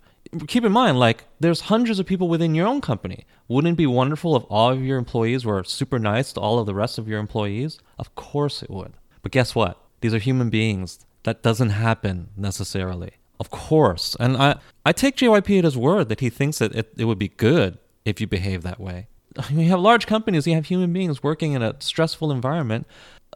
[0.47, 3.25] Keep in mind, like there's hundreds of people within your own company.
[3.47, 6.67] Wouldn't it be wonderful if all of your employees were super nice to all of
[6.67, 7.79] the rest of your employees?
[7.97, 8.93] Of course it would.
[9.21, 9.81] But guess what?
[10.01, 10.99] These are human beings.
[11.23, 13.11] That doesn't happen necessarily.
[13.39, 14.15] Of course.
[14.19, 14.55] And I,
[14.85, 17.77] I take JYP at his word that he thinks that it, it would be good
[18.05, 19.07] if you behave that way.
[19.51, 22.87] You have large companies, you have human beings working in a stressful environment.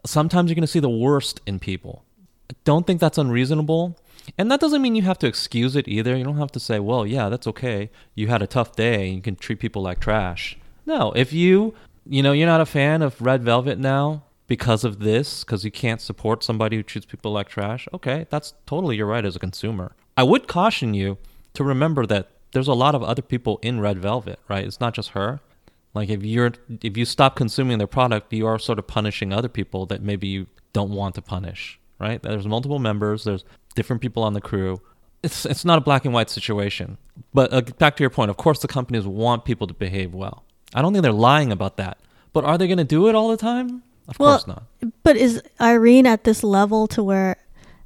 [0.04, 2.04] Sometimes you're going to see the worst in people.
[2.64, 3.96] Don't think that's unreasonable.
[4.36, 6.16] And that doesn't mean you have to excuse it either.
[6.16, 7.90] You don't have to say, well, yeah, that's okay.
[8.14, 10.58] You had a tough day and you can treat people like trash.
[10.84, 11.74] No, if you,
[12.06, 15.70] you know, you're not a fan of Red Velvet now, because of this, because you
[15.70, 19.38] can't support somebody who treats people like trash, okay, that's totally your right as a
[19.38, 19.94] consumer.
[20.16, 21.18] I would caution you
[21.54, 24.64] to remember that there's a lot of other people in Red Velvet, right?
[24.64, 25.40] It's not just her.
[25.94, 26.52] Like if you're
[26.82, 30.26] if you stop consuming their product, you are sort of punishing other people that maybe
[30.26, 32.20] you don't want to punish, right?
[32.22, 34.80] There's multiple members, there's different people on the crew.
[35.22, 36.98] It's it's not a black and white situation.
[37.32, 40.44] But uh, back to your point, of course the companies want people to behave well.
[40.74, 41.98] I don't think they're lying about that.
[42.32, 43.84] But are they going to do it all the time?
[44.08, 44.64] Of well, course not.
[45.02, 47.36] But is Irene at this level to where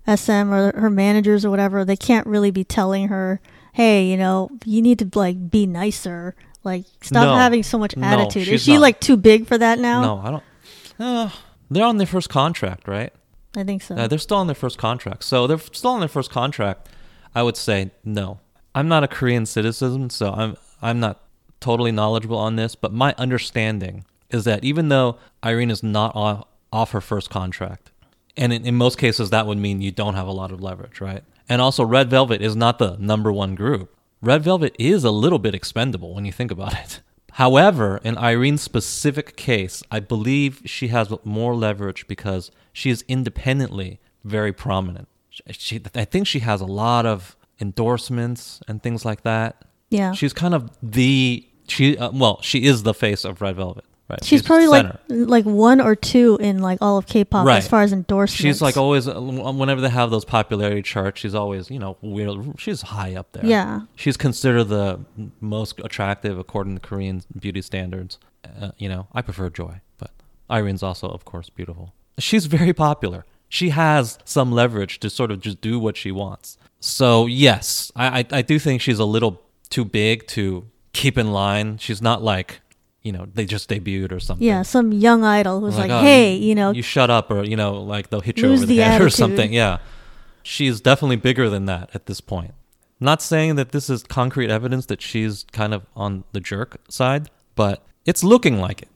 [0.06, 3.40] SM or her managers or whatever, they can't really be telling her,
[3.72, 6.34] hey, you know, you need to like be nicer.
[6.64, 7.34] Like stop No.
[7.36, 8.44] having so much attitude.
[8.44, 8.80] she's is she not.
[8.80, 10.00] like too big for that now?
[10.02, 10.42] No, I don't.
[10.98, 11.30] Uh,
[11.70, 13.12] they're on their first contract, right?
[13.56, 13.94] I think so.
[13.94, 15.24] Uh, they're still on their first contract.
[15.24, 16.88] So they're still on their first contract.
[17.34, 18.40] I would say no.
[18.74, 21.20] I'm not a Korean citizen, so I'm I'm not
[21.60, 26.46] totally knowledgeable on this, but my understanding is that even though Irene is not off,
[26.72, 27.90] off her first contract,
[28.36, 31.00] and in, in most cases that would mean you don't have a lot of leverage,
[31.00, 31.24] right?
[31.48, 33.94] And also Red Velvet is not the number one group.
[34.20, 37.00] Red Velvet is a little bit expendable when you think about it.
[37.32, 44.00] However, in Irene's specific case, I believe she has more leverage because she is independently
[44.24, 45.06] very prominent.
[45.50, 49.64] She, I think she has a lot of endorsements and things like that.
[49.90, 50.12] yeah.
[50.12, 51.96] She's kind of the she.
[51.96, 54.24] Uh, well, she is the face of Red Velvet, right?
[54.24, 57.58] She's, probably like like one or two in like all of K-pop Right.
[57.58, 58.40] as far as endorsements.
[58.40, 62.58] She's like always uh, whenever they have those popularity charts, she's always you know weird.
[62.58, 63.44] She's high up there.
[63.44, 63.82] Yeah.
[63.96, 65.00] she's considered the
[65.40, 68.18] most attractive according to Korean beauty standards.
[68.44, 70.10] Uh, you know, I prefer Joy, but
[70.48, 71.92] Irene's also of course beautiful.
[72.18, 73.24] She's very popular.
[73.50, 76.58] She has some leverage to sort of just do what she wants.
[76.80, 81.32] So yes, I I, I do think she's a little too big to keep in
[81.32, 81.78] line.
[81.78, 82.60] She's not like.
[83.08, 84.46] You know, they just debuted or something.
[84.46, 87.56] yeah, some young idol who's like, oh, hey, you know, you shut up, or you
[87.56, 89.52] know, like they'll hit you over the, the head or something.
[89.52, 89.78] Yeah,
[90.42, 92.52] she's definitely bigger than that at this point.
[93.00, 97.30] Not saying that this is concrete evidence that she's kind of on the jerk side,
[97.54, 98.88] but it's looking like it.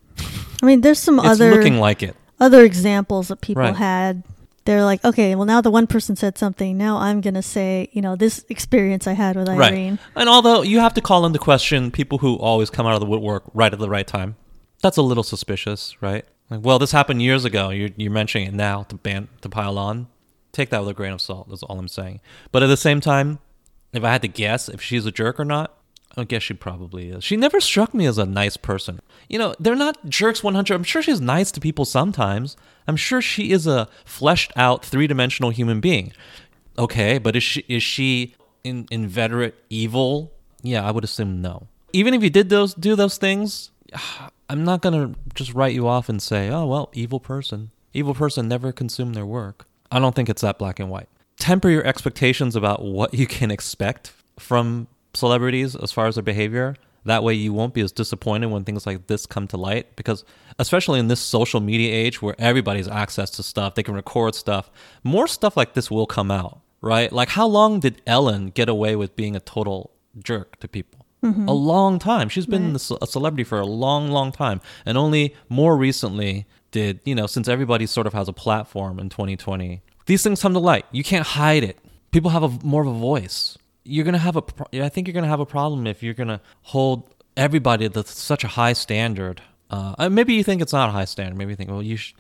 [0.63, 2.15] I mean, there's some It's other looking like it.
[2.41, 3.77] other examples that people Right.
[3.77, 4.23] had.
[4.65, 6.79] They're like, okay, well now the one person said something.
[6.79, 9.93] Now I'm gonna say, you know, this experience I had with Irene.
[9.93, 9.99] Right.
[10.17, 13.07] And although you have to call into question people who always come out of the
[13.07, 14.37] woodwork right at the right time,
[14.83, 16.25] that's a little suspicious, right?
[16.51, 17.71] Like, well, this happened years ago.
[17.71, 20.09] You're, you're mentioning it now to ban to pile on.
[20.53, 21.49] Take that with a grain of salt.
[21.49, 22.21] That's all I'm saying.
[22.51, 23.39] But at the same time,
[23.93, 25.75] if I had to guess if she's a jerk or not,
[26.17, 27.25] I guess she probably is.
[27.25, 29.01] She never struck me as a nice person.
[29.29, 30.75] You know, they're not jerks 100.
[30.75, 32.57] I'm sure she's nice to people sometimes.
[32.87, 36.13] I'm sure she is a fleshed out three dimensional human being.
[36.79, 40.33] Okay, but is she is she in, inveterate evil?
[40.63, 41.69] Yeah, I would assume no.
[41.93, 43.71] Even if you did those do those things,
[44.51, 47.71] I'm not gonna just write you off and say, oh well, evil person.
[47.95, 49.67] Evil person never consumed their work.
[49.91, 51.09] I don't think it's that black and white.
[51.39, 56.77] Temper your expectations about what you can expect from celebrities as far as their behavior.
[57.05, 59.97] That way, you won't be as disappointed when things like this come to light.
[59.97, 60.25] Because,
[60.59, 64.71] especially in this social media age where everybody's access to stuff, they can record stuff,
[65.03, 67.13] more stuff like this will come out, right?
[67.13, 69.91] Like, how long did Ellen get away with being a total
[70.23, 71.05] jerk to people?
[71.25, 71.49] Mm-hmm.
[71.49, 72.29] A long time.
[72.29, 72.99] She's been Right.
[73.01, 74.61] a celebrity for a long, long time.
[74.87, 79.09] And only more recently did, you know, since everybody sort of has a platform in
[79.09, 80.85] 2020, these things come to light.
[80.91, 81.79] You can't hide it.
[82.13, 83.57] People have a more of a voice.
[83.85, 84.43] You're gonna have a.
[84.43, 88.45] pro- I think you're gonna have a problem if you're gonna hold everybody to such
[88.45, 89.43] a high standard.
[89.71, 91.37] Uh, maybe you think it's not a high standard.
[91.37, 92.15] Maybe you think, well, you sh-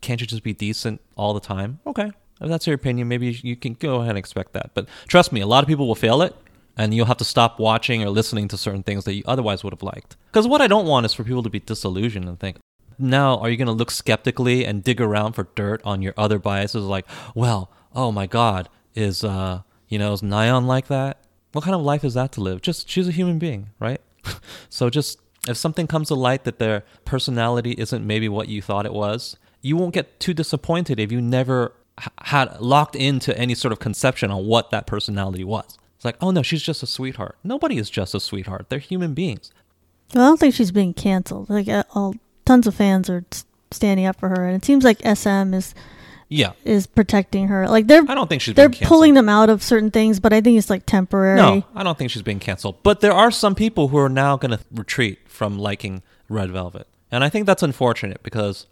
[0.00, 1.80] can't you just be decent all the time?
[1.86, 4.70] Okay, if that's your opinion, maybe you- you can go ahead and expect that.
[4.74, 6.34] But trust me, a lot of people will fail it,
[6.76, 9.72] and you'll have to stop watching or listening to certain things that you otherwise would
[9.72, 10.16] have liked.
[10.30, 12.58] Because what I don't want is for people to be disillusioned and think,
[12.98, 16.38] now are you going to look skeptically and dig around for dirt on your other
[16.38, 21.18] biases like well oh my god is uh you know is Nayeon like that?
[21.52, 22.62] What kind of life is that to live?
[22.62, 24.00] Just she's a human being right?
[24.70, 28.86] So just if something comes to light that their personality isn't maybe what you thought
[28.86, 31.72] it was you won't get too disappointed if you never
[32.22, 35.78] had locked into any sort of conception on what that personality was.
[35.96, 37.36] It's like oh no she's just a sweetheart.
[37.44, 38.66] Nobody is just a sweetheart.
[38.70, 39.52] They're human beings.
[40.14, 41.48] Well, I don't think she's being canceled.
[41.48, 43.24] Like, uh, all tons of fans are
[43.70, 45.74] standing up for her, and it seems like SM is
[46.32, 47.68] yeah is protecting her.
[47.68, 50.40] Like they're i don't think she's they're pulling them out of certain things, but I
[50.40, 51.36] think it's like temporary.
[51.36, 52.82] No, I don't think she's being canceled.
[52.82, 56.86] But there are some people who are now going to retreat from liking Red Velvet.
[57.10, 58.66] And I think that's unfortunate because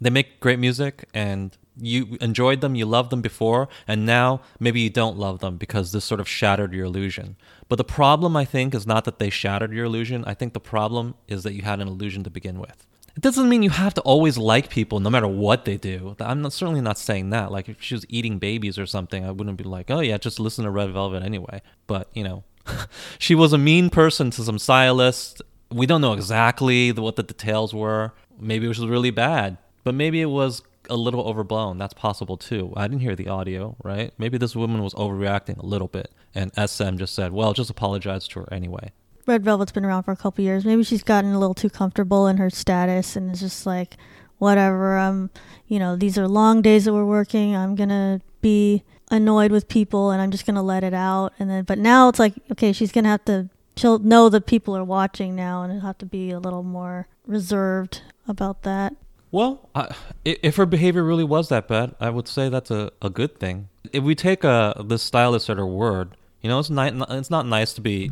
[0.00, 4.80] they make great music and you enjoyed them, you loved them before, and now maybe
[4.80, 7.36] you don't love them because this sort of shattered your illusion.
[7.68, 10.24] But the problem, I think, is not that they shattered your illusion.
[10.26, 12.86] I think the problem is that you had an illusion to begin with.
[13.16, 16.16] It doesn't mean you have to always like people no matter what they do.
[16.20, 17.50] I'm not, certainly not saying that.
[17.50, 20.38] Like if she was eating babies or something, I wouldn't be like, oh yeah, just
[20.40, 21.62] listen to Red Velvet anyway.
[21.86, 22.44] But you know,
[23.18, 25.42] she was a mean person to some stylists.
[25.70, 28.12] We don't know exactly what the details were.
[28.38, 31.78] Maybe it was really bad, but maybe it was a little overblown.
[31.78, 32.72] That's possible too.
[32.76, 34.12] I didn't hear the audio, right?
[34.18, 38.26] Maybe this woman was overreacting a little bit, and SM just said, "Well, just apologize
[38.28, 38.92] to her anyway."
[39.30, 40.64] Red Velvet's been around for a couple years.
[40.64, 43.96] Maybe she's gotten a little too comfortable in her status and is just like,
[44.38, 44.98] whatever.
[44.98, 45.30] Um,
[45.68, 47.54] you know, these are long days that we're working.
[47.54, 51.32] I'm gonna be annoyed with people, and I'm just gonna let it out.
[51.38, 53.48] And then, but now it's like, okay, she's gonna have to.
[53.76, 58.02] She'll know that people are watching now, and have to be a little more reserved
[58.26, 58.94] about that.
[59.30, 63.08] Well, I, if her behavior really was that bad, I would say that's a, a
[63.08, 63.68] good thing.
[63.92, 67.46] If we take uh, the stylist at her word, you know, it's not it's not
[67.46, 68.10] nice to be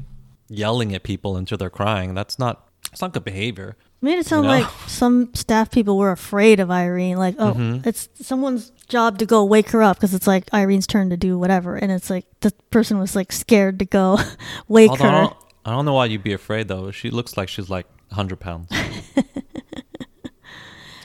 [0.48, 2.14] yelling at people until they're crying.
[2.14, 3.76] That's not it's not good behavior.
[4.00, 4.50] Made it sound know?
[4.60, 7.16] like some staff people were afraid of Irene.
[7.18, 7.84] Like, oh, Mhm.
[7.84, 11.36] it's someone's job to go wake her up because it's like Irene's turn to do
[11.38, 14.18] whatever, and it's like the person was like scared to go
[14.68, 15.20] wake Although I her.
[15.24, 16.90] don't, I don't know why you'd be afraid though.
[16.92, 18.68] She looks like she's like 100 pounds.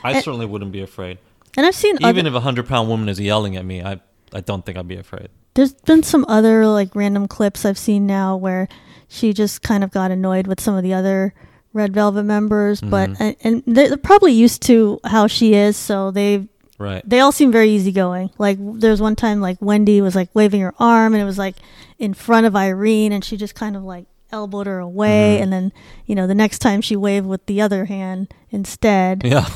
[0.04, 1.18] I And- certainly wouldn't be afraid.
[1.58, 4.00] And I've seen Even other, if a 100 pound woman is yelling at me, I
[4.34, 5.30] I don't think I'd be afraid.
[5.56, 8.68] There's been some other like random clips I've seen now where
[9.08, 11.34] she just kind of got annoyed with some of the other
[11.74, 13.36] Red Velvet members, but Mhm.
[13.44, 16.48] and, they're probably used to how she is, so they
[16.80, 17.08] Right.
[17.08, 18.30] they all seem very easygoing.
[18.38, 21.56] Like there's one time like Wendy was like waving her arm and it was like
[22.00, 25.44] in front of Irene and she just kind of like elbowed her away Mhm.
[25.44, 25.72] and then
[26.08, 29.48] you know the next time she waved with the other hand instead Yeah.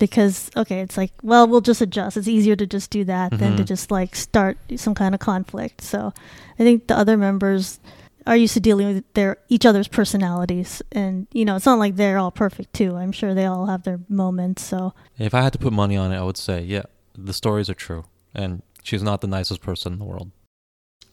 [0.00, 3.56] Because okay it's like well we'll just adjust it's easier to just do that than
[3.56, 3.66] to Mhm.
[3.66, 6.12] just like start some kind of conflict so
[6.58, 7.78] i think the other members
[8.26, 11.94] are used to dealing with their each other's personalities and you know it's not like
[11.96, 15.52] they're all perfect too i'm sure they all have their moments so If I had
[15.52, 16.82] to put money on it, I would say, yeah,
[17.14, 20.30] the stories are true, and she's not the nicest person in the world.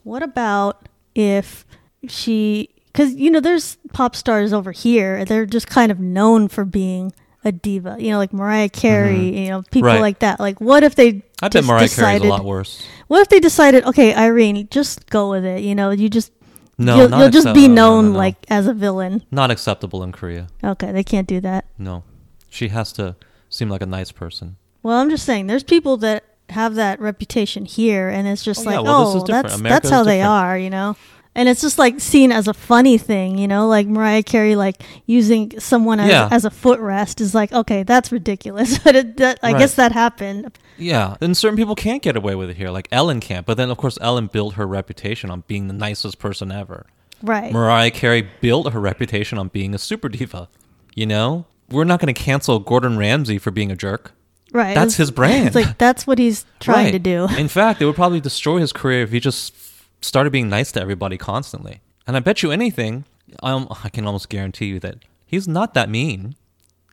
[0.03, 1.65] What about if
[2.07, 5.25] she, because you know, there's pop stars over here.
[5.25, 7.11] They're just kind of known for being
[7.43, 7.95] a diva.
[7.99, 9.15] You know, like Mariah Carey.
[9.31, 9.37] Mhm.
[9.37, 10.01] You know, people Right.
[10.01, 10.39] like that.
[10.39, 11.23] Like, what if they?
[11.41, 12.83] I bet Mariah Carey's a lot worse.
[13.07, 15.61] What if they decided, okay, Irene, just go with it.
[15.63, 16.31] You know, you just
[16.77, 18.17] No, you'll, you'll just be no, no, known no, no.
[18.17, 19.23] like as a villain.
[19.31, 20.47] not acceptable in Korea.
[20.63, 21.65] Okay, they can't do that.
[21.77, 22.03] No,
[22.49, 23.15] she has to
[23.49, 24.57] seem like a nice person.
[24.83, 28.69] Well, I'm just saying, there's people that have that reputation here, and it's just Oh,
[28.69, 30.95] yeah, like, well, this oh, is that's America that's how they are, you know.
[31.37, 34.81] And it's just like seen as a funny thing, you know, like Mariah Carey like
[35.05, 36.27] using someone as, Yeah.
[36.31, 38.77] as a footrest is like, okay, that's ridiculous.
[38.83, 39.59] But it, that, I Right.
[39.59, 40.57] guess that happened.
[40.79, 43.45] Yeah, and certain people can't get away with it here, like Ellen can't.
[43.45, 46.87] But then, of course, Ellen built her reputation on being the nicest person ever.
[47.21, 47.51] Right.
[47.53, 50.49] Mariah Carey built her reputation on being a super diva.
[50.95, 54.13] You know, we're not going to cancel Gordon Ramsay for being a jerk.
[54.53, 54.73] right.
[54.75, 55.47] That's It's- his brand.
[55.47, 56.91] It's like that's what he's trying Right.
[56.93, 57.27] to do.
[57.37, 59.53] In fact, it would probably destroy his career if he just
[60.01, 61.81] started being nice to everybody constantly.
[62.05, 63.05] And I bet you anything,
[63.43, 66.35] um, I can almost guarantee you that he's not that mean.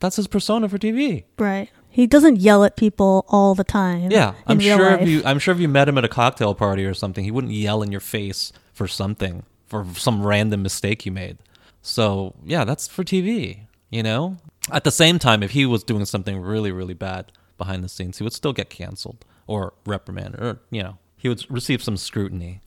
[0.01, 1.23] That's his persona for TV.
[1.37, 1.69] Right.
[1.89, 4.11] He doesn't yell at people all the time.
[4.11, 5.01] Yeah, I'm sure life.
[5.01, 7.31] if you I'm sure if you met him at a cocktail party or something, he
[7.31, 11.37] wouldn't yell in your face for something for some random mistake you made.
[11.81, 13.59] So yeah, that's for TV.
[13.89, 14.37] You know.
[14.71, 18.17] At the same time, if he was doing something really really bad behind the scenes,
[18.17, 22.59] he would still get canceled or reprimanded, or you know, he would receive some scrutiny.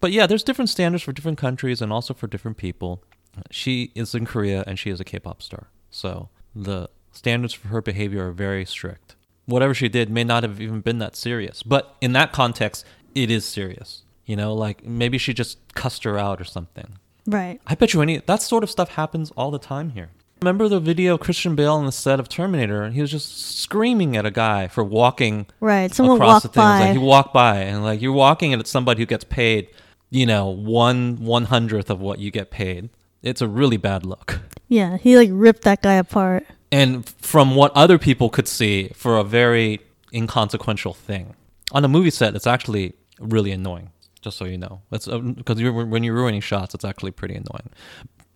[0.00, 3.02] But yeah, there's different standards for different countries and also for different people.
[3.50, 7.80] She is in Korea and she is a K-pop star, so the standards for her
[7.80, 9.14] behavior are very strict.
[9.46, 12.84] Whatever she did may not have even been that serious, but in that context,
[13.14, 14.02] it is serious.
[14.26, 16.98] You know, like maybe she just cussed her out or something.
[17.26, 17.60] right.
[17.66, 20.10] I bet you any that sort of stuff happens all the time here.
[20.42, 23.58] Remember the video of Christian Bale on the set of Terminator, and he was just
[23.58, 25.92] screaming at a guy for walking Right.
[25.92, 26.62] Someone across walked the thing.
[26.62, 26.80] By.
[26.86, 29.68] Like you walk by, and like you're walking at somebody who gets paid,
[30.10, 32.90] you know, one one hundredth of what you get paid.
[33.22, 34.40] It's a really bad look.
[34.68, 34.96] yeah.
[34.96, 36.46] He like ripped that guy apart.
[36.70, 39.80] And from what other people could see, for a very
[40.12, 41.34] inconsequential thing
[41.72, 43.90] on a movie set, it's actually really annoying.
[44.20, 47.34] Just so you know, it's uh, because you're, when you're ruining shots, it's actually pretty
[47.34, 47.70] annoying.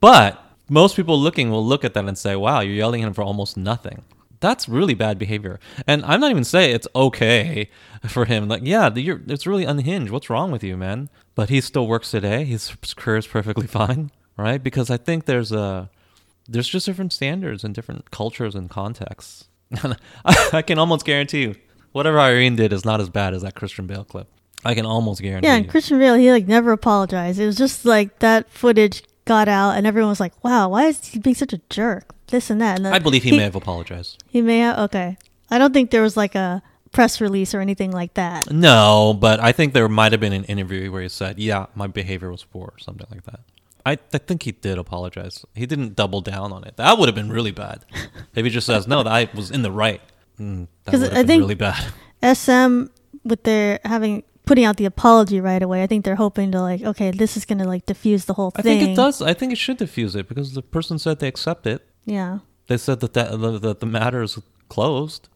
[0.00, 3.14] But most people looking will look at that and say, "Wow, you're yelling at him
[3.14, 4.02] for almost nothing."
[4.42, 5.60] That's really bad behavior.
[5.86, 7.70] And I'm not even saying it's okay
[8.08, 8.48] for him.
[8.48, 10.10] Like, yeah, you're, it's really unhinged.
[10.10, 11.10] What's wrong with you, man?
[11.36, 12.44] But he still works today.
[12.44, 14.60] His career is perfectly fine, right?
[14.60, 15.88] Because I think there's a
[16.48, 19.44] there's just different standards and different cultures and contexts.
[20.24, 21.54] I, can almost guarantee you,
[21.92, 24.26] whatever Irene did is not as bad as that Christian Bale clip.
[24.64, 25.46] I can almost guarantee.
[25.46, 25.62] Yeah, you.
[25.62, 27.38] and Christian Bale, he like never apologized.
[27.38, 31.04] It was just like that footage got out, and everyone was like, "Wow, why is
[31.06, 32.78] he being such a jerk?" This and that.
[32.78, 34.24] And I believe he, may have apologized.
[34.28, 34.78] He may have.
[34.86, 35.16] Okay,
[35.50, 38.50] I don't think there was like a press release or anything like that.
[38.50, 41.86] No, but I think there might have been an interview where he said, "Yeah, my
[41.86, 43.40] behavior was poor," or something like that.
[43.84, 45.44] I, I think he did apologize.
[45.54, 46.76] He didn't double down on it.
[46.76, 47.84] That would have been really bad.
[48.34, 50.00] if he just says, "No, I was in the right,"
[50.40, 51.84] mm, that 'Cause would have I been think- really bad.
[52.22, 52.86] SM
[53.24, 55.82] with their having putting out the apology right away.
[55.82, 58.60] I think they're hoping to like, okay, this is gonna like diffuse the whole thing.
[58.60, 59.20] I think it does.
[59.22, 61.86] I think it should diffuse it because the person said they accept it.
[62.04, 63.30] Yeah, They said that that,
[63.62, 64.38] that the matter is
[64.68, 65.28] closed.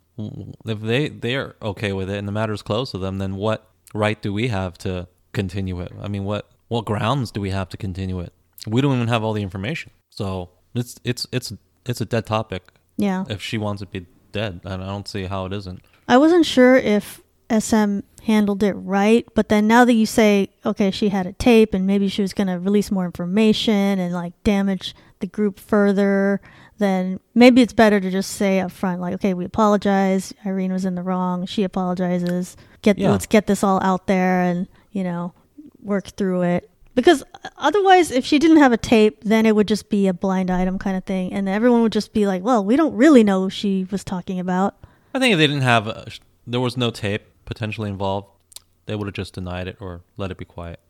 [0.64, 3.68] If they they're okay with it and the matter is closed to them, then what
[3.94, 5.92] right do we have to continue it?
[6.00, 8.32] I mean, what what grounds do we have to continue it?
[8.66, 11.52] We don't even have all the information, so it's it's it's
[11.84, 12.62] it's a dead topic.
[12.96, 13.24] yeah.
[13.28, 15.80] If she wants it to be dead, and I don't see how it isn't.
[16.08, 20.90] I wasn't sure if SM handled it right, but then now that you say, okay,
[20.90, 24.32] she had a tape and maybe she was going to release more information and like
[24.42, 26.40] damage the group further,
[26.78, 30.34] then maybe it's better to just say up front, like, okay, we apologize.
[30.44, 31.46] Irene was in the wrong.
[31.46, 32.56] She apologizes.
[32.82, 33.10] Get Yeah.
[33.10, 35.32] let's get this all out there and you know
[35.82, 36.70] work through it.
[36.94, 37.22] Because
[37.58, 40.78] otherwise, if she didn't have a tape, then it would just be a blind item
[40.78, 43.50] kind of thing, and everyone would just be like, "Well, we don't really know who
[43.50, 44.76] she was talking about."
[45.14, 46.06] I think if they didn't have, a,
[46.46, 48.28] there was no tape potentially involved,
[48.86, 50.80] they would have just denied it or let it be quiet,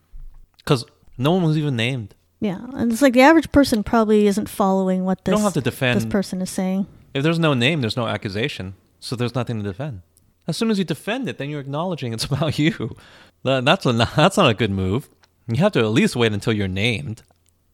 [0.58, 0.84] because
[1.18, 2.14] no one was even named.
[2.40, 5.54] Yeah, and it's like the average person probably isn't following what You this don't have
[5.54, 6.86] to defend this person is saying.
[7.14, 10.02] If there's no name, there's no accusation, so there's nothing to defend.
[10.46, 12.94] As soon as you defend it, then you're acknowledging it's about you.
[13.42, 15.08] That's a that's not a good move.
[15.48, 17.22] You have to at least wait until you're named.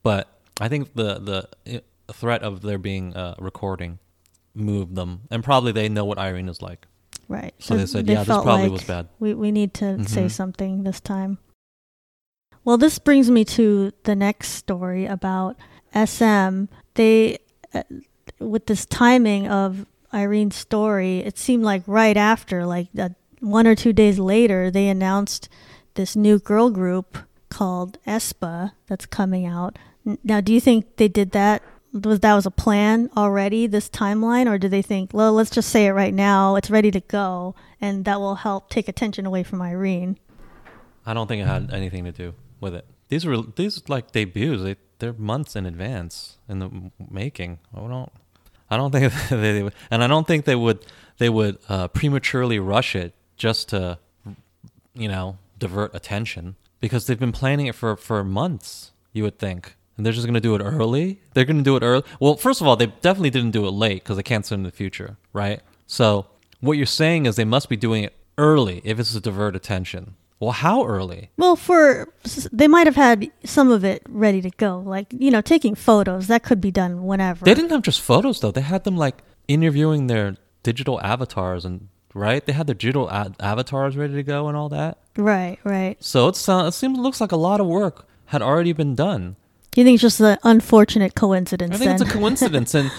[0.03, 0.29] But
[0.61, 3.99] I think the the uh, threat of there being a recording
[4.55, 6.87] moved them, and probably they know what Irene is like.
[7.29, 7.55] Right.
[7.59, 10.31] So they said, "Yeah, this probably was bad." We we need to say Mhm.
[10.31, 11.39] something this time.
[12.65, 15.57] Well, this brings me to the next story about
[15.95, 16.65] SM.
[16.95, 17.39] They
[17.75, 17.83] uh,
[18.39, 23.11] with this timing of Irene's story, it seemed like right after, like uh,
[23.41, 25.49] one or two days later, they announced
[25.95, 29.79] this new girl group called Aespa that's coming out.
[30.23, 31.63] Now, do you think they did that?
[31.93, 33.67] Was that was a plan already?
[33.67, 36.57] This timeline, or do they think, well, let's just say it right now.
[36.57, 40.19] It's ready to go, and that will help take attention away from Irene.
[41.05, 42.87] I don't think it had anything to do with it.
[43.09, 44.63] These were these like debuts.
[44.63, 46.71] They they're months in advance in the
[47.11, 47.59] making.
[47.75, 48.13] I don't.
[48.71, 50.87] I don't think they would, and I don't think they would
[51.19, 53.99] they would uh, prematurely rush it just to,
[54.95, 56.57] you know, divert attention.
[56.81, 58.93] because they've been planning it for for months.
[59.13, 61.21] You would think, and they're just gonna do it early.
[61.35, 62.05] They're gonna do it early.
[62.19, 64.65] Well, first of all, they definitely didn't do it late because they can't send in
[64.65, 65.61] the future, right?
[65.87, 66.27] So
[66.61, 70.15] what you're saying is they must be doing it early if it's to divert attention.
[70.43, 71.31] Well, how early?
[71.37, 72.13] Well, for
[72.51, 76.27] they might have had some of it ready to go, like you know, taking photos.
[76.27, 77.45] That could be done whenever.
[77.45, 78.51] They didn't have just photos though.
[78.51, 80.35] They had them like interviewing their
[80.65, 82.45] digital avatars and right.
[82.45, 84.99] They had their digital a- avatars ready to go and all that.
[85.17, 86.03] Right, right.
[86.03, 89.37] So it's uh, it seems looks like a lot of work had already been done.
[89.77, 91.73] You think it's just an unfortunate coincidence?
[91.73, 92.03] I think then?
[92.03, 92.91] it's a coincidence, and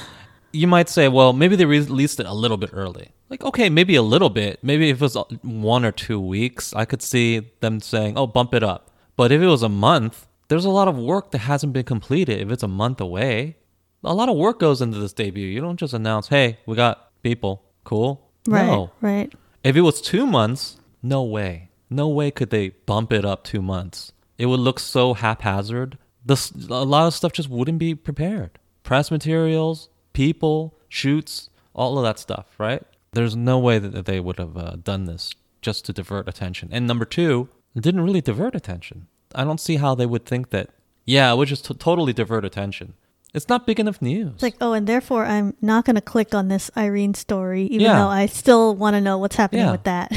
[0.54, 3.12] you might say, well, maybe they released it a little bit early.
[3.34, 4.60] Like, okay, maybe a little bit.
[4.62, 8.28] Maybe if it was uh, one or two weeks, I could see them saying, oh,
[8.28, 8.92] bump it up.
[9.16, 12.40] But if it was a month, there's a lot of work that hasn't been completed.
[12.40, 13.58] If it's a month away,
[14.04, 15.48] a lot of work goes into this debut.
[15.48, 17.64] You don't just announce, hey, we got people.
[17.84, 18.22] Cool.
[18.48, 18.92] right, No.
[19.02, 19.34] right.
[19.64, 21.72] If it was two months, no way.
[21.90, 24.12] No way could they bump it up two months.
[24.38, 25.98] It would look so haphazard.
[26.24, 28.60] This, a lot of stuff just wouldn't be prepared.
[28.84, 32.84] Press materials, people, shoots, all of that stuff, right?
[33.14, 36.70] There's no way that they would have uh, done this just to divert attention.
[36.72, 39.08] And number two, it didn't really divert attention.
[39.36, 40.70] I don't see how they would think that,
[41.06, 42.94] yeah, it would just t- totally divert attention.
[43.34, 44.34] It's not big enough news.
[44.36, 47.82] It's like, oh, and therefore I'm not going to click on this Irene story, even
[47.82, 48.00] Yeah.
[48.00, 49.72] though I still want to know what's happening Yeah.
[49.72, 50.12] with that.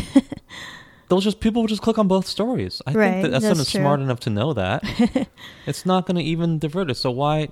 [1.08, 2.82] those just people will just click on both stories.
[2.86, 3.80] I Right, think that someone true.
[3.80, 4.82] smart enough to know that.
[5.66, 6.96] it's not going to even divert it.
[6.96, 7.48] So why,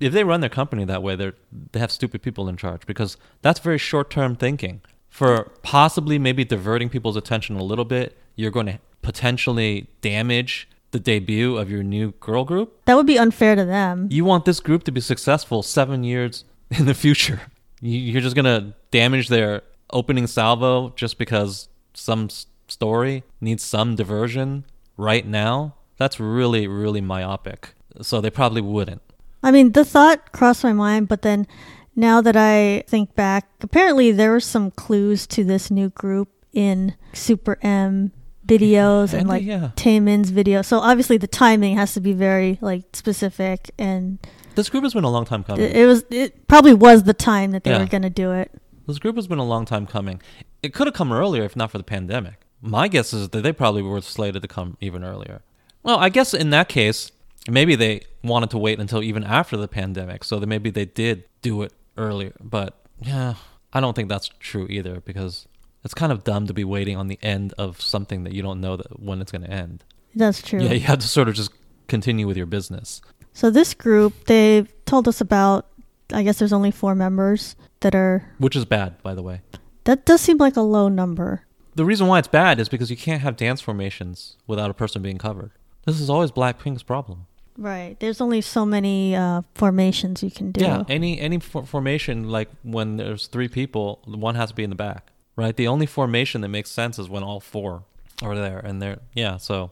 [0.00, 1.32] if they run their company that way, they
[1.72, 4.80] they have stupid people in charge because that's very short term thinking.
[5.08, 10.98] For possibly maybe diverting people's attention a little bit, you're going to potentially damage the
[10.98, 12.84] debut of your new girl group.
[12.86, 14.08] that would be unfair to them.
[14.10, 17.40] You want this group to be successful seven years in the future.
[17.80, 22.28] You- You're just going to damage their opening salvo just because some
[22.68, 24.64] story needs some diversion
[24.96, 25.74] right now.
[25.96, 27.74] That's really, really myopic.
[28.02, 29.02] So they probably wouldn't.
[29.44, 31.46] I mean, the thought crossed my mind, but then
[31.94, 36.94] now that I think back, apparently there were some clues to this new group in
[37.12, 38.10] Super M
[38.46, 39.70] videos and And, like yeah.
[39.76, 40.62] Taemin's video.
[40.62, 44.18] So obviously the timing has to be very like specific and
[44.54, 45.64] This group has been a long time coming.
[45.64, 47.78] it, it was it probably was the time that they Yeah.
[47.78, 48.50] were going to do it.
[48.86, 50.20] This group has been a long time coming.
[50.62, 52.34] It could have come earlier if not for the pandemic.
[52.60, 55.42] My guess is that they probably were slated to come even earlier.
[55.82, 57.12] Well, I guess in that case,
[57.48, 61.24] maybe they wanted to wait until even after the pandemic, so that maybe they did
[61.42, 62.32] do it earlier.
[62.40, 63.34] But yeah,
[63.72, 65.46] I don't think that's true either because
[65.84, 68.60] it's kind of dumb to be waiting on the end of something that you don't
[68.60, 69.84] know that when it's going to end.
[70.14, 70.60] That's true.
[70.60, 71.52] Yeah, you have to sort of just
[71.88, 73.02] continue with your business.
[73.32, 75.66] So this group, they've told us about
[76.12, 79.40] I guess there's only 4 members that are Which is bad, by the way.
[79.84, 81.46] that does seem like a low number.
[81.74, 85.02] The reason why it's bad is because you can't have dance formations without a person
[85.02, 85.50] being covered.
[85.86, 87.26] This is always Blackpink's problem.
[87.56, 87.96] Right.
[88.00, 90.64] There's only so many uh, formations you can do.
[90.64, 94.70] Yeah, any any for- formation like when there's three people, one has to be in
[94.70, 95.56] the back, right?
[95.56, 97.84] The only formation that makes sense is when all four
[98.22, 99.36] are there, and they're yeah.
[99.36, 99.70] So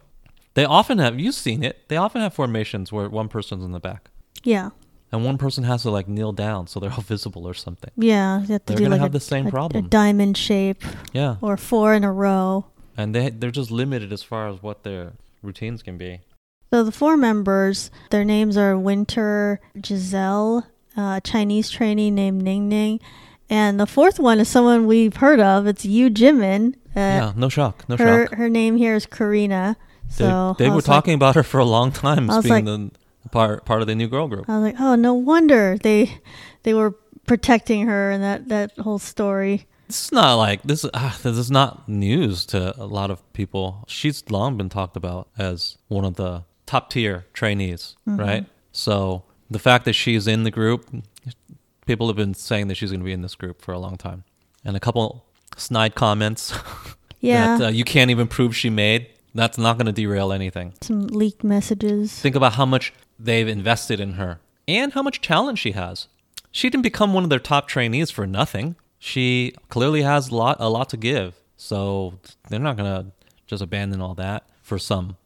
[0.55, 1.89] they often have you've seen it.
[1.89, 4.11] They often have formations where one person's in the back,
[4.45, 4.71] Yeah.
[5.11, 7.91] and one person has to like kneel down so they're all visible or something.
[7.97, 8.43] Yeah.
[8.43, 9.85] You have to They're do gonna like have a, the same a- problem.
[9.87, 12.67] A diamond shape Yeah, or four in a row.
[12.97, 16.21] and they they're just limited as far as what their routines can be.
[16.73, 20.67] So the four members, their names are Winter, Giselle,
[20.97, 22.99] uh, a Chinese trainee named Ning Ning,
[23.51, 25.67] and the fourth one is someone we've heard of.
[25.67, 26.77] It's Yu Jimin.
[26.97, 28.39] Uh, yeah, no shock, no her shock.
[28.39, 29.77] her name here is Karina.
[30.17, 32.65] They, So they I were like- talking about her for a long time as being
[32.65, 32.93] like-
[33.23, 34.49] the part part of the new girl group.
[34.49, 36.23] I was like, oh, no wonder they
[36.63, 36.93] they were
[37.27, 39.67] protecting her and that that whole story.
[39.89, 40.87] This is not like this.
[40.95, 43.85] Ah, this is not news to a lot of people.
[43.89, 48.21] She's long been talked about as one of the top tier trainees, Mm-hmm.
[48.21, 48.45] right?
[48.73, 50.81] So the fact that she's in the group,
[51.87, 53.97] people have been saying that she's going to be in this group for a long
[53.97, 54.25] time,
[54.65, 55.25] and a couple
[55.57, 56.53] snide comments
[57.21, 59.07] Yeah, that uh, you can't even prove she made.
[59.35, 60.73] That's not going to derail anything.
[60.81, 62.13] some leaked messages.
[62.25, 62.93] Think about how much
[63.27, 66.09] they've invested in her and how much talent she has.
[66.51, 68.75] She didn't become one of their top trainees for nothing.
[68.99, 71.35] She clearly has a lot, a lot to give.
[71.57, 72.19] So
[72.49, 73.11] they're not going to
[73.47, 75.17] just abandon all that for some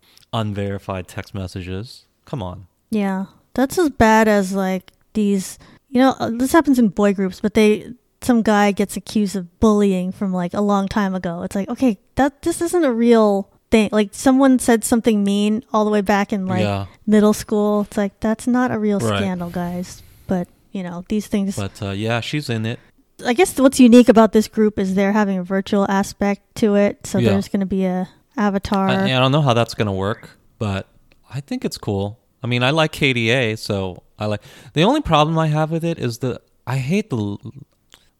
[0.40, 2.06] unverified text messages.
[2.24, 2.66] Come on.
[2.90, 5.58] Yeah, that's as bad as like these.
[5.88, 9.60] You know, uh, this happens in boy groups, but they some guy gets accused of
[9.60, 11.42] bullying from like a long time ago.
[11.42, 13.88] It's like, okay, that this isn't a real thing.
[13.92, 16.86] Like someone said something mean all the way back in like yeah.
[17.06, 17.82] middle school.
[17.82, 19.18] It's like that's not a real Right.
[19.18, 20.02] scandal, guys.
[20.26, 21.56] But you know, these things.
[21.56, 22.78] But uh, yeah, she's in it.
[23.24, 27.06] I guess what's unique about this group is they're having a virtual aspect to it.
[27.06, 27.30] So Yeah.
[27.30, 28.88] there's going to be a avatar.
[28.88, 30.30] I, I don't know how that's going to work.
[30.58, 30.88] but
[31.30, 32.20] I think it's cool.
[32.42, 34.42] I mean, I like K/DA, so I like.
[34.74, 37.36] The only problem I have with it is the I hate the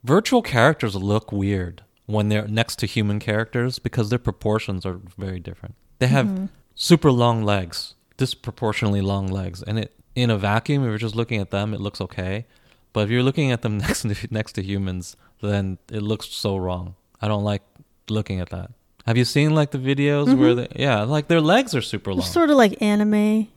[0.04, 5.40] virtual characters look weird when they're next to human characters because their proportions are very
[5.40, 5.74] different.
[5.98, 6.46] They have mm-hmm.
[6.74, 11.40] super long legs, disproportionately long legs, and it in a vacuum, if you're just looking
[11.40, 12.46] at them, it looks okay.
[12.92, 16.56] But if you're looking at them next to next to humans, then it looks so
[16.56, 16.96] wrong.
[17.20, 17.62] I don't like
[18.08, 18.70] looking at that.
[19.06, 22.26] Have you seen like the videos where they yeah, like their legs are super long.
[22.26, 23.48] Sort of like anime.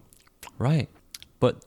[0.57, 0.89] Right.
[1.39, 1.65] But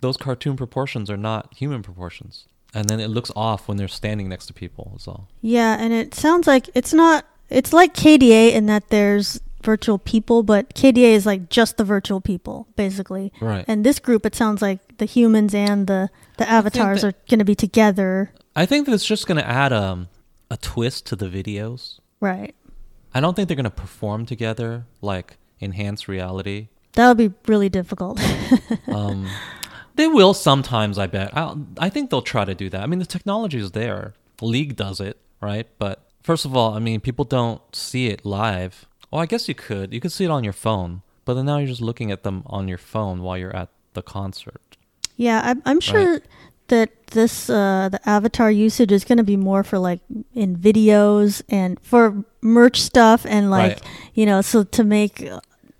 [0.00, 2.46] those cartoon proportions are not human proportions.
[2.72, 5.28] And then it looks off when they're standing next to people, is all.
[5.42, 7.26] Yeah, and it sounds like it's not.
[7.48, 12.20] It's like K/DA in that there's virtual people, but K/DA is like just the virtual
[12.20, 13.32] people, basically.
[13.40, 13.64] Right.
[13.66, 17.40] And this group, it sounds like the humans and the the avatars that- are going
[17.40, 18.32] to be together.
[18.56, 20.08] I think that it's just gonna add um
[20.50, 21.98] a twist to the videos.
[22.20, 22.54] Right.
[23.14, 26.68] I don't think they're gonna perform together like enhance reality.
[26.94, 28.20] That would be really difficult.
[28.88, 29.28] Um
[29.96, 31.36] they will sometimes, I bet.
[31.36, 32.82] I I think they'll try to do that.
[32.82, 34.14] I mean the technology is there.
[34.40, 35.66] League does it, right?
[35.78, 38.86] But first of all, I mean people don't see it live.
[39.10, 39.92] Well, I guess you could.
[39.92, 42.42] You could see it on your phone, but then now you're just looking at them
[42.46, 44.76] on your phone while you're at the concert.
[45.16, 46.20] yeah, I'm, I'm sure
[46.70, 50.00] that this uh, the avatar usage is going to be more for like
[50.34, 53.82] in videos and for merch stuff and like Right.
[54.14, 55.28] you know so to make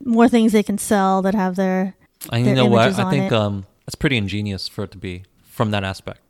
[0.04, 1.94] more things they can sell that have their
[2.30, 2.98] And you their know what?
[2.98, 3.32] I think it.
[3.32, 6.20] um, it's pretty ingenious for it to be from that aspect.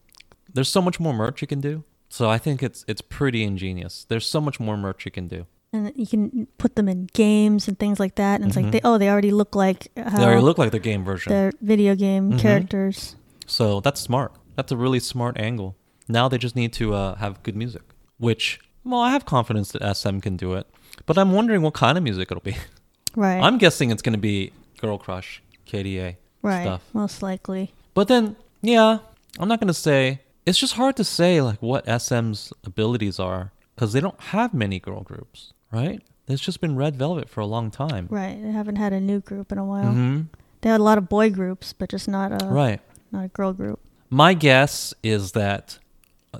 [0.54, 1.82] There's so much more merch you can do.
[2.08, 4.04] So I think it's it's pretty ingenious.
[4.08, 5.46] There's so much more merch you can do.
[5.72, 8.72] and you can put them in games and things like that and it's like Mhm.
[8.74, 11.30] they oh they already look like They already look like the game version.
[11.32, 12.40] their video game Mhm.
[12.42, 13.14] characters
[13.46, 14.32] So that's smart.
[14.56, 15.76] That's a really smart angle.
[16.08, 17.82] Now they just need to uh, have good music,
[18.18, 20.66] which well, I have confidence that SM can do it.
[21.06, 22.56] But I'm wondering what kind of music it'll be.
[23.16, 26.82] right I'm guessing it's going to be Girl Crush, K/DA right stuff.
[26.92, 28.98] most likely But then, yeah,
[29.38, 30.20] I'm not going to say.
[30.46, 34.80] It's just hard to say like what SM's abilities are because they don't have many
[34.80, 36.02] girl groups, right?
[36.26, 38.06] There's just been Red Velvet for a long time.
[38.10, 40.20] right they haven't had a new group in a while hmm
[40.62, 42.80] they had a lot of boy groups but just not a Right.
[43.12, 43.80] not a girl group
[44.10, 45.78] My guess is that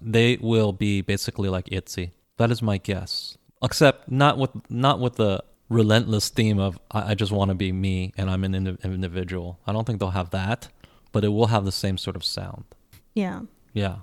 [0.02, 2.10] they will be basically like ITZY.
[2.36, 3.36] That is my guess.
[3.62, 7.70] Except not with not with the relentless theme of I, I just want to be
[7.72, 9.58] me and I'm an indi- individual.
[9.66, 10.68] I don't think they'll have that,
[11.12, 12.64] but it will have the same sort of sound.
[13.14, 13.40] yeah
[13.72, 13.96] Yeah.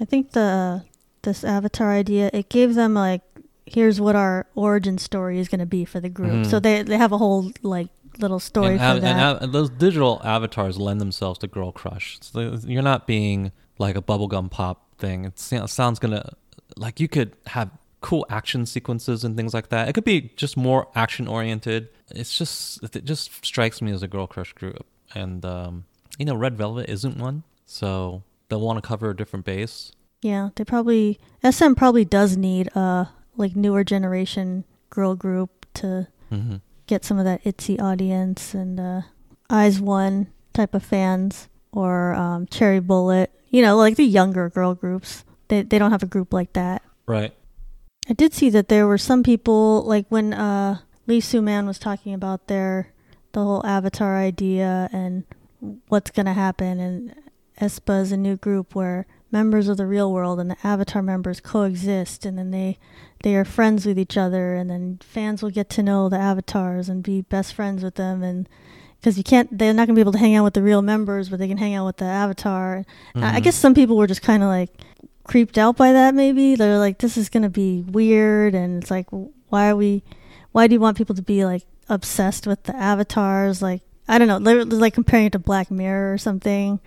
[0.00, 0.82] i think the
[1.22, 3.22] this avatar idea it gave them like
[3.66, 6.46] here's what our origin story is going to be for the group Mhm.
[6.50, 7.88] so they they have a whole like
[8.18, 11.72] little story and, for av- that and av- those digital avatars lend themselves to girl
[11.72, 12.18] crush.
[12.20, 15.24] So you're not being like a bubblegum pop thing.
[15.24, 16.32] It sounds gonna
[16.76, 19.88] like you could have cool action sequences and things like that.
[19.88, 21.88] It could be just more action oriented.
[22.10, 24.84] It's just it just strikes me as a girl crush group,
[25.14, 25.84] and um,
[26.18, 29.92] you know, Red Velvet isn't one, so they'll want to cover a different base.
[30.20, 36.56] Yeah, they probably SM probably does need a like newer generation girl group to hmm
[36.86, 39.02] get some of that ITZY audience and uh,
[39.50, 43.30] IZ*ONE type of fans or um, Cherry Bullet.
[43.50, 45.24] You know, like the younger girl groups.
[45.48, 46.82] They they don't have a group like that.
[47.06, 47.34] Right.
[48.08, 51.78] I did see that there were some people like when uh, Lee Soo Man was
[51.78, 52.92] talking about their
[53.32, 55.24] the whole Avatar idea and
[55.88, 57.14] what's gonna happen, and
[57.60, 61.40] Aespa is a new group where members of the real world and the Avatar members
[61.40, 62.78] coexist, and then they
[63.22, 66.88] they are friends with each other, and then fans will get to know the Avatars
[66.88, 68.48] and be best friends with them, and
[69.00, 71.28] because you can't, they're not gonna be able to hang out with the real members,
[71.28, 72.84] but they can hang out with the Avatar.
[73.14, 73.42] I I Mhm.
[73.44, 74.70] guess some people were just kind of like
[75.24, 78.90] creeped out by that maybe they're like this is going to be weird and it's
[78.90, 79.06] like
[79.48, 80.02] why are we
[80.52, 84.28] why do you want people to be like obsessed with the avatars like i don't
[84.28, 86.78] know they're like comparing it to black mirror or something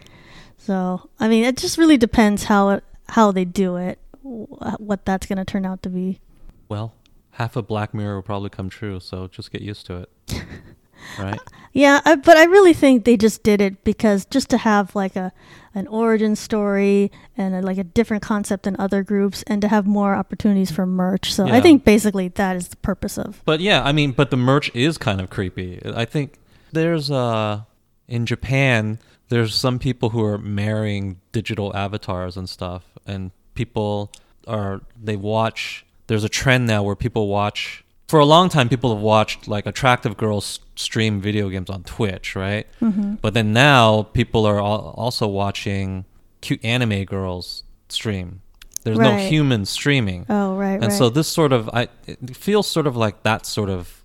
[0.67, 3.97] so i mean it just really depends how it how they do it
[4.27, 6.19] what that's going to turn out to be
[6.67, 6.93] Well,
[7.31, 10.09] half of Black Mirror will probably come true, so just get used to it.
[11.19, 11.39] right.
[11.71, 15.15] Yeah, I, but I really think they just did it because just to have like
[15.15, 15.31] a
[15.73, 19.85] an origin story and a, like a different concept than other groups, and to have
[19.85, 21.31] more opportunities for merch.
[21.31, 23.41] So I think basically that is the purpose of.
[23.45, 25.79] But yeah, I mean, but the merch is kind of creepy.
[25.85, 26.39] I think
[26.73, 27.61] there's uh
[28.07, 28.99] in Japan,
[29.29, 34.11] there's some people who are marrying digital avatars and stuff, and people
[34.47, 35.85] are they watch.
[36.07, 37.83] There's a trend now where people watch.
[38.07, 42.35] For a long time, people have watched like attractive girls stream video games on Twitch,
[42.35, 42.65] right?
[42.79, 46.05] hmm But then now people are also watching
[46.39, 48.41] cute anime girls stream.
[48.83, 50.91] There's no human streaming Oh right, and right.
[50.93, 54.01] so this sort of I it feels sort of like that sort of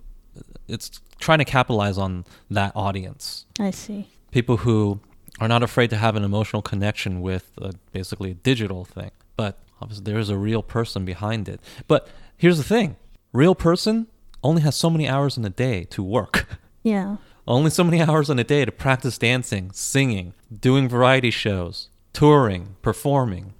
[0.66, 3.46] it's trying to capitalize on that audience.
[3.60, 4.08] I see.
[4.32, 4.98] People who
[5.42, 9.10] are not afraid to have an emotional connection with uh, basically a digital thing.
[9.36, 11.60] But obviously, there is a real person behind it.
[11.88, 12.94] But here's the thing
[13.32, 14.06] real person
[14.44, 16.46] only has so many hours in a day to work.
[16.84, 17.18] Yeah.
[17.46, 22.74] only so many hours in a day to practice dancing, singing, doing variety shows, touring,
[22.82, 23.54] performing.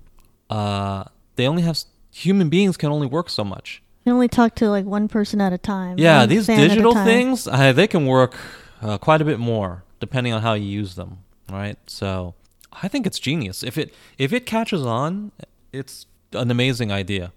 [0.51, 1.05] Uh,
[1.37, 1.79] they only have
[2.13, 3.81] human beings can only work so much.
[4.05, 6.01] You only talk to like one person at a time.
[6.01, 8.35] Yeah, these a digital things, uh, they can work
[8.81, 11.19] uh, quite a bit more depending on how you use them,
[11.51, 11.79] right?
[11.87, 12.35] So,
[12.83, 13.63] I think it's genius.
[13.63, 15.33] If it if it catches on,
[15.73, 17.33] it's an amazing idea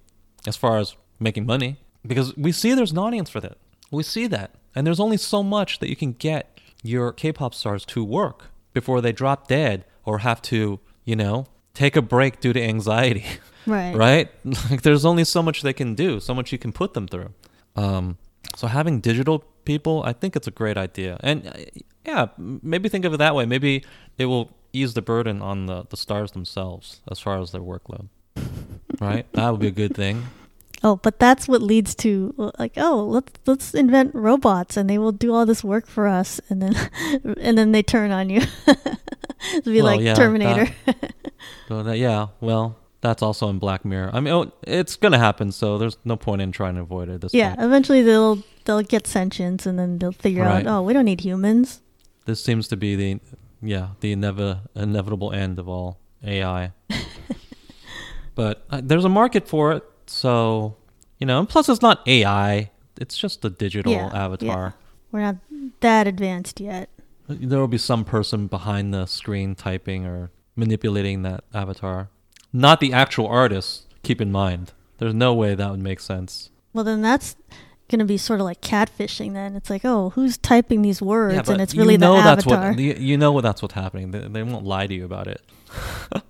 [0.47, 3.57] as far as making money because we see there's an audience for that.
[3.91, 4.51] We see that.
[4.73, 9.01] And there's only so much that you can get your K-pop stars to work before
[9.01, 13.25] they drop dead or have to, you know, take a break due to anxiety.
[13.67, 13.95] Right.
[13.95, 14.29] right?
[14.69, 17.33] Like there's only so much they can do, so much you can put them through.
[17.75, 18.19] Um,
[18.55, 21.17] so having digital people, I think it's a great idea.
[21.21, 21.53] And uh,
[22.05, 23.45] yeah, maybe think of it that way.
[23.45, 23.83] Maybe
[24.17, 28.07] it will ease the burden on the, the stars themselves as far as their workload.
[28.99, 29.25] right?
[29.33, 30.23] That would be a good thing.
[30.83, 35.13] Oh, but that's what leads to like, oh, let's let's invent robots and they will
[35.13, 36.75] do all this work for us, and then
[37.41, 38.41] and then they turn on you.
[39.55, 40.67] It'll be Well, like yeah, Terminator.
[41.67, 42.75] So that, yeah, well,
[43.05, 44.09] that's also in Black Mirror.
[44.13, 47.13] I mean, oh, it's gonna happen, so there's no point in trying to avoid it
[47.15, 47.61] at this yeah, point.
[47.67, 50.65] eventually they'll they'll get sentience, and then they'll figure Right.
[50.65, 51.81] out, oh, we don't need humans.
[52.25, 53.19] This seems to be the
[53.61, 56.71] yeah the inev- inevitable end of all AI.
[58.35, 60.75] but uh, there's a market for it, so
[61.19, 61.39] you know.
[61.39, 64.75] And plus, it's not AI; it's just a digital Yeah, avatar.
[65.11, 65.35] We're not
[65.81, 66.89] that advanced yet.
[67.27, 72.09] There will be some person behind the screen typing or manipulating that avatar,
[72.55, 73.83] not the actual artist.
[74.03, 76.49] Keep in mind, there's no way that would make sense.
[76.73, 77.35] Well, then that's
[77.89, 79.33] going to be sort of like catfishing.
[79.33, 82.21] Then it's like, oh, who's typing these words, yeah, and it's you really know the
[82.23, 82.71] that's avatar.
[82.71, 84.11] what you, you know what that's what's happening.
[84.11, 85.41] They, they won't lie to you about it.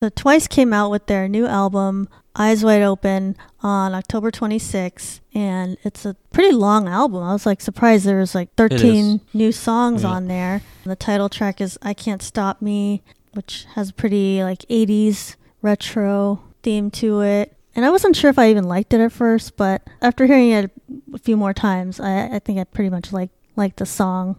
[0.00, 5.76] So Twice came out with their new album Eyes Wide Open on October 26th and
[5.82, 7.20] it's a pretty long album.
[7.24, 10.10] I was like surprised there was like 13 new songs Yeah.
[10.10, 10.62] on there.
[10.84, 13.02] The title track is I Can't Stop Me,
[13.32, 17.54] which has a pretty like 80s retro theme to it.
[17.74, 20.70] And I wasn't sure if I even liked it at first, but after hearing it
[21.14, 24.36] a few more times, I, I think I pretty much like like the song.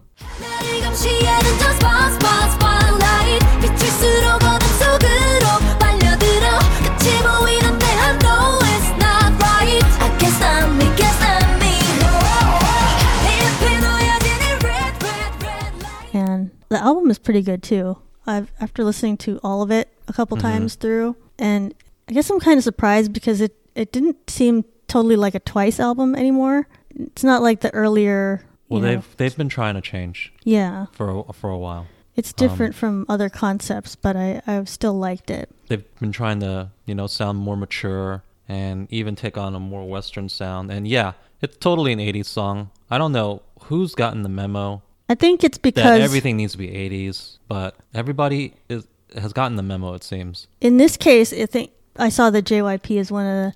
[16.12, 17.96] And the album is pretty good too.
[18.26, 20.42] I've after listening to all of it a couple Mhm.
[20.42, 21.74] times through, and
[22.08, 25.78] I guess I'm kind of surprised because it it didn't seem totally like a Twice
[25.80, 26.66] album anymore.
[26.94, 28.42] It's not like the earlier.
[28.68, 31.86] Well, they've they've been trying to change yeah, for a, for a while.
[32.16, 35.48] it's Um, different from other concepts, but I I've still liked it.
[35.68, 39.88] They've been trying to you know sound more mature and even take on a more
[39.88, 40.70] Western sound.
[40.72, 42.70] And yeah, it's totally an '80s song.
[42.90, 46.68] I don't know who's gotten the memo I think it's because everything needs to be
[46.68, 48.86] '80s, but everybody is
[49.20, 49.92] has gotten the memo.
[49.94, 50.46] It seems.
[50.60, 53.54] in this case, I think I saw that JYP is one of the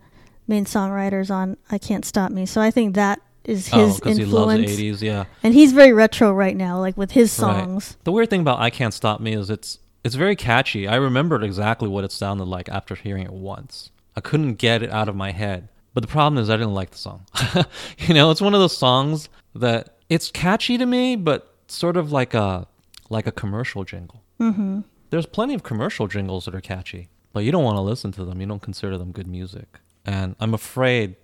[0.48, 4.24] main songwriters on I Can't Stop Me, so I think that is oh, his he
[4.24, 4.72] loves influence.
[4.72, 5.00] '80s.
[5.00, 5.24] Yeah.
[5.44, 7.61] And he's very retro right now, like with his Right.
[7.61, 7.96] songs.
[8.02, 10.88] The weird thing about I Can't Stop Me is it's it's very catchy.
[10.88, 13.90] I remembered exactly what it sounded like after hearing it once.
[14.16, 15.68] I couldn't get it out of my head.
[15.94, 17.24] But the problem is I didn't like the song.
[17.98, 22.12] you know, it's one of those songs that it's catchy to me, but sort of
[22.12, 22.66] like a
[23.10, 24.22] like a commercial jingle.
[24.38, 28.12] hmm There's plenty of commercial jingles that are catchy, but you don't want to listen
[28.12, 28.40] to them.
[28.40, 29.80] You don't consider them good music.
[30.04, 31.16] And I'm afraid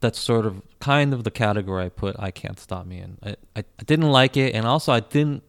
[0.00, 3.18] that's sort of kind of the category I put I Can't Stop Me in.
[3.22, 4.54] I, I, I didn't like it.
[4.54, 5.42] And also, I didn't,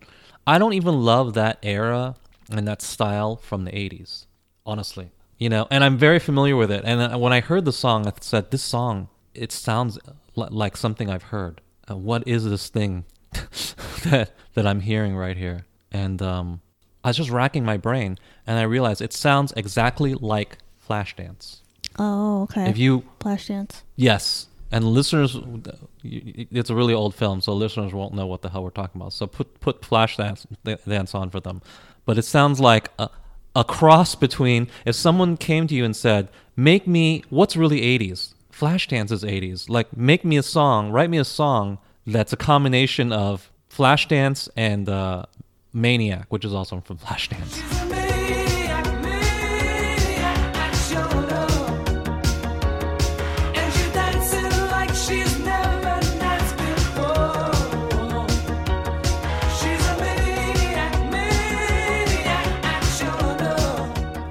[0.45, 2.15] I don't even love that era
[2.51, 4.25] and that style from the 80s,
[4.65, 5.09] honestly.
[5.39, 6.83] You know, and I'm very familiar with it.
[6.85, 9.97] And uh, when I heard the song, I said, this song, it sounds
[10.35, 11.61] like something I've heard.
[11.89, 13.05] Uh, what is this thing
[14.03, 15.65] that that I'm hearing right here?
[15.91, 16.61] And um,
[17.03, 18.17] I was just racking my brain,
[18.47, 20.57] and I realized it sounds exactly like
[20.87, 21.59] Flashdance.
[21.99, 22.69] Oh, okay.
[22.69, 23.83] If you Flashdance.
[23.95, 25.37] yes, and listeners,
[26.03, 29.13] it's a really old film, so listeners won't know what the hell we're talking about.
[29.13, 31.61] So put put Flashdance dance on for them.
[32.05, 33.09] But it sounds like a,
[33.55, 38.33] a cross between if someone came to you and said, "Make me what's really '80s."
[38.53, 39.69] Flashdance is 80s.
[39.69, 44.87] Like, make me a song, write me a song that's a combination of Flashdance and
[44.87, 45.25] uh,
[45.73, 47.61] Maniac, which is also from Flashdance.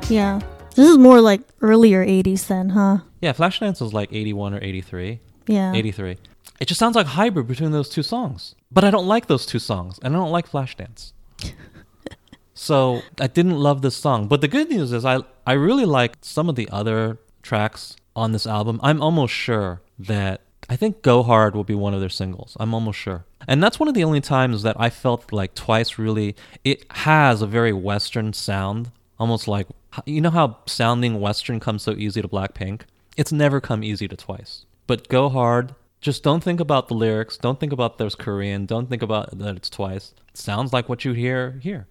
[0.08, 0.40] Yeah.
[0.74, 2.98] This is more like earlier 80s then, huh?
[3.22, 5.20] Yeah, Flashdance was like 81 or 83.
[5.46, 5.72] Yeah.
[5.72, 6.18] 83.
[6.60, 8.54] It just sounds like hybrid between those two songs.
[8.70, 11.12] But I don't like those two songs, and I don't like Flashdance.
[12.54, 14.28] so I didn't love this song.
[14.28, 18.32] But the good news is I I really like some of the other tracks on
[18.32, 18.80] this album.
[18.82, 22.56] I'm almost sure that I think Go Hard will be one of their singles.
[22.58, 23.24] I'm almost sure.
[23.48, 27.42] And that's one of the only times that I felt like Twice really it has
[27.42, 29.66] a very western sound, almost like
[30.06, 32.82] you know how sounding western comes so easy to Blackpink?
[33.16, 34.64] it's never come easy to twice.
[34.86, 35.74] But go hard.
[36.00, 37.36] Just don't think about the lyrics.
[37.36, 38.66] Don't think about there's Korean.
[38.66, 40.14] Don't think about that it's twice.
[40.28, 41.86] It sounds like what you hear here.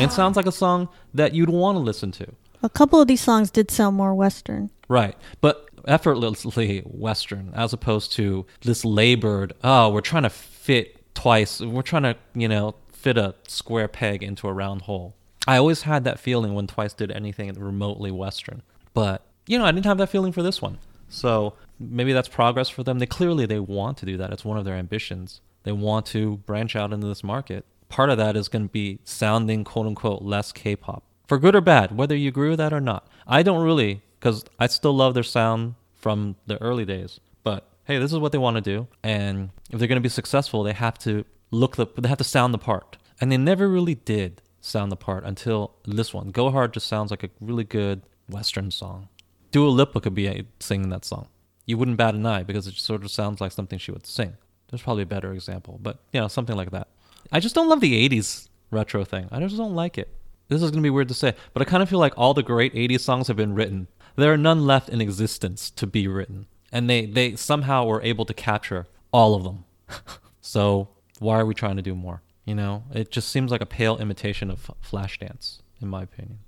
[0.00, 2.34] And It sounds like a song that you'd want to listen to.
[2.62, 4.70] A couple of these songs did sound more Western.
[4.88, 5.16] Right.
[5.40, 11.60] But effortlessly Western as opposed to this labored, oh, we're trying to fit twice.
[11.60, 15.14] We're trying to, you know, fit a square peg into a round hole.
[15.46, 18.62] I always had that feeling when Twice did anything remotely Western.
[18.92, 20.78] But, you know, I didn't have that feeling for this one.
[21.08, 22.98] So maybe that's progress for them.
[22.98, 24.32] They clearly they want to do that.
[24.32, 25.40] It's one of their ambitions.
[25.62, 27.64] They want to branch out into this market.
[27.88, 31.02] Part of that is going to be sounding quote unquote less K-pop.
[31.30, 33.06] For good or bad, whether you agree with that or not.
[33.24, 37.20] I don't really cuz I still love their sound from the early days.
[37.44, 40.08] But hey, this is what they want to do and if they're going to be
[40.08, 42.96] successful, they have to look the they have to sound the part.
[43.20, 46.30] And they never really did sound the part until this one.
[46.30, 49.08] Go Hard just sounds like a really good western song.
[49.52, 51.28] Dua Lipa could be singing that song.
[51.64, 54.36] You wouldn't bat an eye because it sort of sounds like something she would sing.
[54.68, 56.88] There's probably a better example, but you know, something like that.
[57.30, 59.28] I just don't love the 80s retro thing.
[59.30, 60.08] I just don't like it.
[60.50, 62.34] This is going to be weird to say, but I kind of feel like all
[62.34, 63.86] the great 80s songs have been written.
[64.16, 66.46] There are none left in existence to be written.
[66.72, 69.64] And they, they somehow were able to capture all of them.
[70.40, 70.88] so
[71.20, 72.22] why are we trying to do more?
[72.44, 76.40] You know, it just seems like a pale imitation of Flashdance, in my opinion.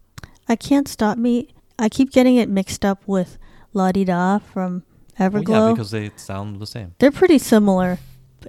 [0.49, 1.55] I Can't Stop Me.
[1.79, 3.39] I keep getting it mixed up with
[3.73, 4.83] La Di Da from
[5.17, 5.69] Well, Everglow.
[5.69, 6.97] yeah, because they sound the same.
[6.99, 7.99] They're pretty similar,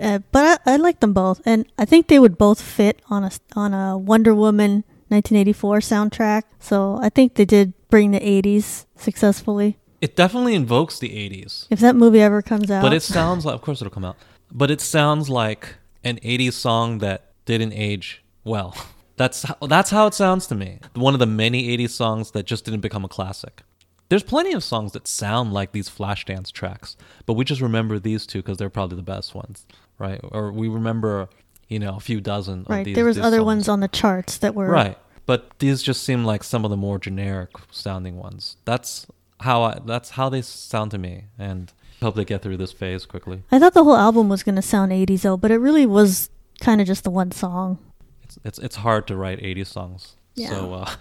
[0.01, 3.23] uh, but I, I like them both, and I think they would both fit on
[3.23, 4.83] a on a Wonder Woman
[5.13, 6.43] 1984 soundtrack.
[6.59, 9.77] So I think they did bring the 80s successfully.
[10.01, 11.67] It definitely invokes the 80s.
[11.69, 14.17] If that movie ever comes out, But it sounds like, of course, it'll come out.
[14.51, 18.75] But it sounds like an '80s song that didn't age well.
[19.15, 20.79] That's how, that's how it sounds to me.
[20.95, 23.61] One of the many '80s songs that just didn't become a classic.
[24.09, 26.97] There's plenty of songs that sound like these Flashdance tracks,
[27.27, 29.67] but we just remember these two because they're probably the best ones,
[29.99, 30.19] right?
[30.23, 31.29] Or we remember,
[31.73, 32.61] you know, a few dozen.
[32.61, 32.85] Of right.
[32.85, 33.45] these, there was other songs.
[33.45, 34.97] ones on the charts that were Right.
[35.25, 38.57] But these just seem like some of the more generic sounding ones.
[38.65, 39.07] That's
[39.39, 41.71] how I, that's how they sound to me and
[42.01, 43.41] hope they get through this phase quickly.
[43.51, 46.29] I thought the whole album was going to sound 80s though, but it really was
[46.59, 47.79] kind of just the one song.
[48.23, 50.15] It's it's it's hard to write 80 songs.
[50.35, 50.49] Yeah.
[50.49, 50.91] So uh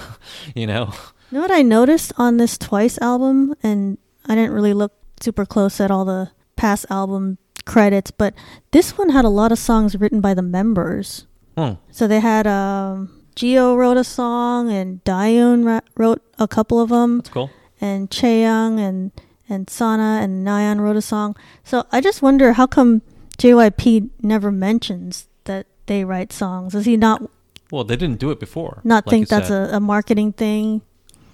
[0.54, 0.92] you know,
[1.30, 5.46] You know what I noticed on this Twice album, and I didn't really look super
[5.46, 7.38] close at all the past album
[7.70, 8.34] credits, but
[8.72, 11.26] this one had a lot of songs written by the members.
[11.56, 16.80] hmm, So they had um, Jihyo wrote a song, and Dahyun ra- wrote a couple
[16.80, 17.50] of them, that's cool.
[17.80, 19.12] and Chaeyoung and
[19.48, 21.34] and Sana and Nayeon wrote a song.
[21.64, 23.02] So I just wonder how come
[23.38, 26.74] JYP never mentions that they write songs.
[26.74, 27.18] Is he not
[27.72, 28.80] Well, they didn't do it before.
[28.84, 30.82] not like think that's a, a marketing thing?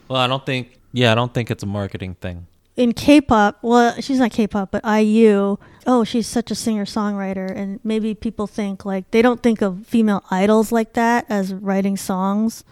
[0.09, 2.47] Well, I don't think yeah, I don't think it's a marketing thing.
[2.77, 5.57] in K-pop, well, she's not K-pop, but IU.
[5.87, 10.25] Oh, she's such a singer-songwriter, and maybe people think like they don't think of female
[10.31, 12.65] idols like that as writing songs.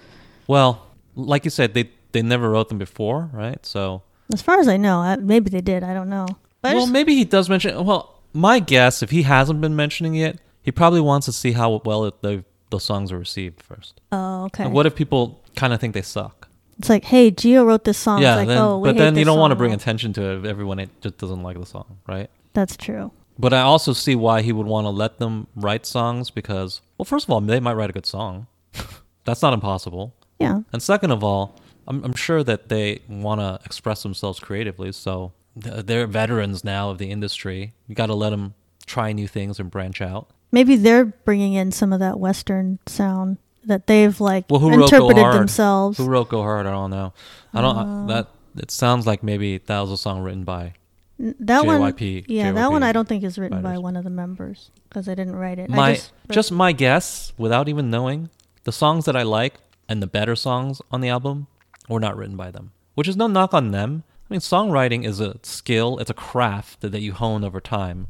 [0.48, 0.84] Well,
[1.14, 3.64] like you said, they they never wrote them before, right?
[3.64, 4.02] So
[4.32, 5.82] As far as I know, I, maybe they did.
[5.84, 6.26] I don't know.
[6.60, 7.84] But well, just- maybe he does mention.
[7.84, 11.80] Well, my guess, if he hasn't been mentioning it, he probably wants to see how
[11.84, 14.00] well it, the the songs are received first.
[14.10, 14.64] oh, okay.
[14.64, 16.48] And what if people kind of think they suck?
[16.78, 18.20] it's like, hey, Jihyo wrote this song.
[18.20, 20.44] yeah, like, then, oh, but then you don't want to bring attention to it if
[20.44, 22.28] everyone it just doesn't like the song, right?
[22.54, 23.10] That's true.
[23.38, 27.04] But I also see why he would want to let them write songs because, well,
[27.04, 28.46] first of all, they might write a good song.
[29.24, 30.14] That's not impossible.
[30.38, 30.60] Yeah.
[30.72, 34.92] And second of all, I'm, I'm sure that they want to express themselves creatively.
[34.92, 37.74] So they're veterans now of the industry.
[37.88, 38.54] You got to let them
[38.86, 40.28] try new things and branch out.
[40.52, 44.82] Maybe they're bringing in some of that Western sound that they've like Well, who wrote
[44.84, 45.36] interpreted Hard?
[45.36, 45.98] themselves.
[45.98, 46.66] Who wrote Go Hard?
[46.66, 47.12] I don't know.
[47.52, 47.76] I don't.
[47.76, 48.06] Uh.
[48.06, 50.74] that it sounds like maybe that was a song written by.
[51.18, 54.10] That one, JYP yeah, that one I don't think is written by one of the
[54.10, 55.70] members because I didn't write it.
[55.70, 58.30] I My just, just my guess, without even knowing,
[58.64, 59.54] the songs that I like
[59.88, 61.46] and the better songs on the album
[61.88, 64.02] were not written by them, which is no knock on them.
[64.28, 68.08] I mean, songwriting is a skill, it's a craft that, that you hone over time.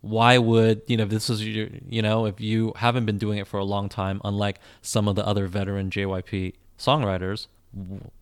[0.00, 3.38] Why would, you know, if this is your, you know, if you haven't been doing
[3.38, 7.46] it for a long time, unlike some of the other veteran JYP songwriters,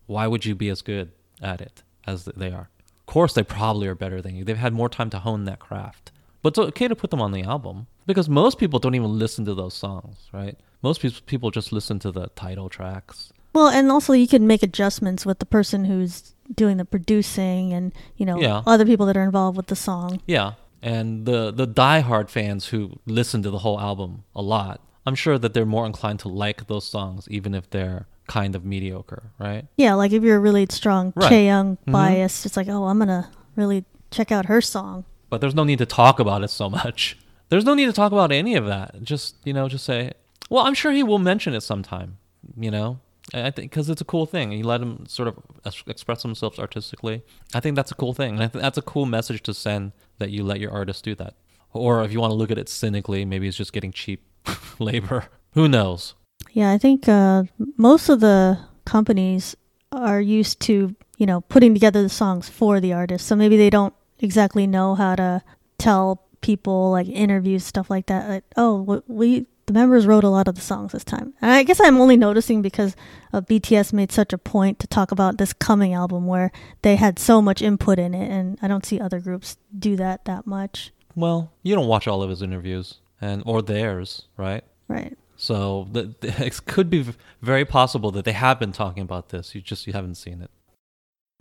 [0.05, 1.11] why would you be as good
[1.41, 2.69] at it as they are?
[3.07, 4.43] Of course, they probably are better than you.
[4.43, 6.11] They've had more time to hone that craft.
[6.41, 9.45] But it's okay to put them on the album because most people don't even listen
[9.45, 10.57] to those songs, right?
[10.81, 13.31] Most peop- people just listen to the title tracks.
[13.53, 17.93] Well, and also you can make adjustments with the person who's doing the producing and,
[18.17, 18.61] you know, Yeah.
[18.65, 20.19] other people that are involved with the song.
[20.27, 25.15] Yeah, and the the diehard fans who listen to the whole album a lot, I'm
[25.15, 29.31] sure that they're more inclined to like those songs, even if they're kind of mediocre,
[29.39, 29.65] right?
[29.77, 31.31] Yeah, like if you're a really strong Right.
[31.31, 31.91] Chae Young Mhm.
[31.91, 35.05] bias, it's like, oh, I'm to really check out her song.
[35.29, 37.17] But there's no need to talk about it so much.
[37.49, 39.03] There's no need to talk about any of that.
[39.03, 40.13] Just you know, just say,
[40.49, 42.17] well, I'm sure he will mention it sometime.
[42.57, 42.99] You know,
[43.33, 44.51] I think because it's a cool thing.
[44.51, 47.21] You let him sort of ex- express themselves artistically.
[47.53, 48.35] I think that's a cool thing.
[48.35, 51.13] And I think that's a cool message to send that you let your artist do
[51.15, 51.35] that.
[51.73, 54.23] Or if you want to look at it cynically, maybe it's just getting cheap
[54.79, 55.25] labor.
[55.53, 56.15] Who knows?
[56.53, 57.43] Yeah, I think uh,
[57.77, 59.55] most of the companies
[59.91, 63.27] are used to, you know, putting together the songs for the artist.
[63.27, 65.43] So maybe they don't exactly know how to
[65.79, 68.29] tell people like interviews stuff like that.
[68.29, 71.33] Like, oh, we the members wrote a lot of the songs this time.
[71.41, 72.95] And I guess I'm only noticing because
[73.31, 76.51] uh, BTS made such a point to talk about this coming album where
[76.81, 80.25] they had so much input in it, and I don't see other groups do that
[80.25, 80.91] that much.
[81.15, 84.63] Well, you don't watch all of his interviews and or theirs, right?
[84.87, 85.17] Right.
[85.43, 87.05] So the, the, it could be
[87.41, 89.53] very possible that they have been talking about this.
[89.53, 90.49] You just you haven't seen it.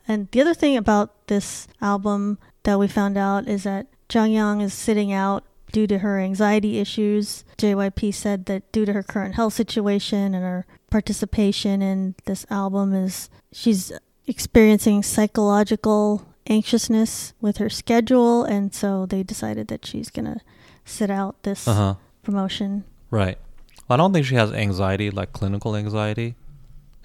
[0.08, 4.74] And the other thing about this album that we found out is that Jungyeon is
[4.74, 7.44] sitting out due to her anxiety issues.
[7.58, 12.92] JYP said that due to her current health situation and her participation in this album
[12.92, 13.92] is she's
[14.26, 20.40] experiencing psychological anxiousness with her schedule and so they decided that she's going to
[20.84, 21.94] sit out this Uh huh.
[22.24, 22.82] promotion.
[23.10, 23.38] Right.
[23.92, 26.34] I don't think she has anxiety, like clinical anxiety.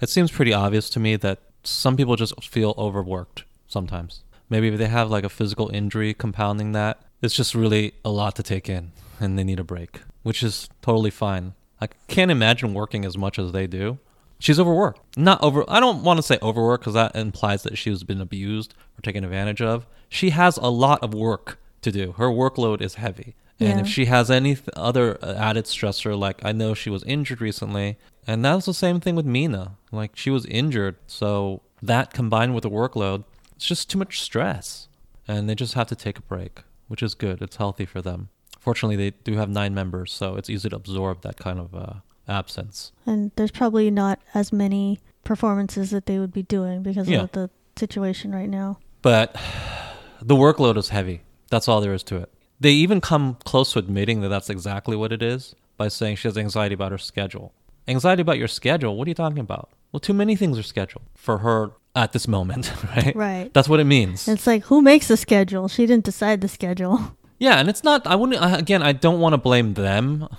[0.00, 4.22] It seems pretty obvious to me that some people just feel overworked sometimes.
[4.48, 8.36] Maybe if they have like a physical injury compounding that, it's just really a lot
[8.36, 11.54] to take in and they need a break, which is totally fine.
[11.80, 13.98] I can't imagine working as much as they do.
[14.38, 15.18] She's overworked.
[15.18, 18.74] Not over, I don't want to say overworked because that implies that she's been abused
[18.96, 19.86] or taken advantage of.
[20.08, 22.12] She has a lot of work to do.
[22.12, 23.34] Her workload is heavy.
[23.60, 23.80] And Yeah.
[23.80, 27.40] if she has any th- other uh, added stressor, like I know she was injured
[27.40, 27.96] recently,
[28.26, 29.76] and that was the same thing with Mina.
[29.90, 33.24] Like she was injured, so that combined with the workload,
[33.56, 34.88] it's just too much stress,
[35.26, 37.42] and they just have to take a break, which is good.
[37.42, 38.28] It's healthy for them.
[38.60, 41.92] Fortunately, they do have nine members, so it's easy to absorb that kind of uh,
[42.28, 42.92] absence.
[43.06, 47.22] And there's probably not as many performances that they would be doing because Yeah.
[47.22, 48.78] of the situation right now.
[49.02, 49.34] But
[50.22, 51.22] the workload is heavy.
[51.50, 52.30] That's all there is to it.
[52.60, 56.28] They even come close to admitting that that's exactly what it is by saying she
[56.28, 57.52] has anxiety about her schedule.
[57.86, 58.96] Anxiety about your schedule?
[58.96, 59.70] What are you talking about?
[59.92, 63.14] Well, too many things are scheduled for her at this moment, right?
[63.16, 63.54] Right.
[63.54, 64.28] That's what it means.
[64.28, 65.68] It's like who makes the schedule?
[65.68, 67.16] She didn't decide the schedule.
[67.40, 68.04] Yeah, and it's not.
[68.04, 68.58] I wouldn't.
[68.58, 70.28] Again, I don't want to blame them.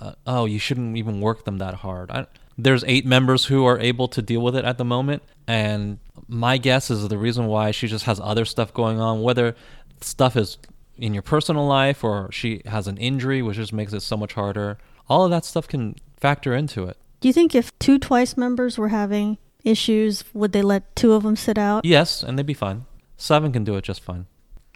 [0.00, 2.08] Uh, oh, you shouldn't even work them that hard.
[2.12, 2.26] I,
[2.56, 6.56] there's eight members who are able to deal with it at the moment, and my
[6.56, 9.56] guess is the reason why she just has other stuff going on, whether
[10.00, 10.56] stuff is
[10.98, 14.34] in your personal life or she has an injury, which just makes it so much
[14.34, 14.78] harder.
[15.08, 16.96] All of that stuff can factor into it.
[17.20, 21.22] Do you think if two Twice members were having issues, would they let two of
[21.22, 21.84] them sit out?
[21.84, 22.84] Yes, and they'd be fine.
[23.16, 24.26] Seven can do it just fine.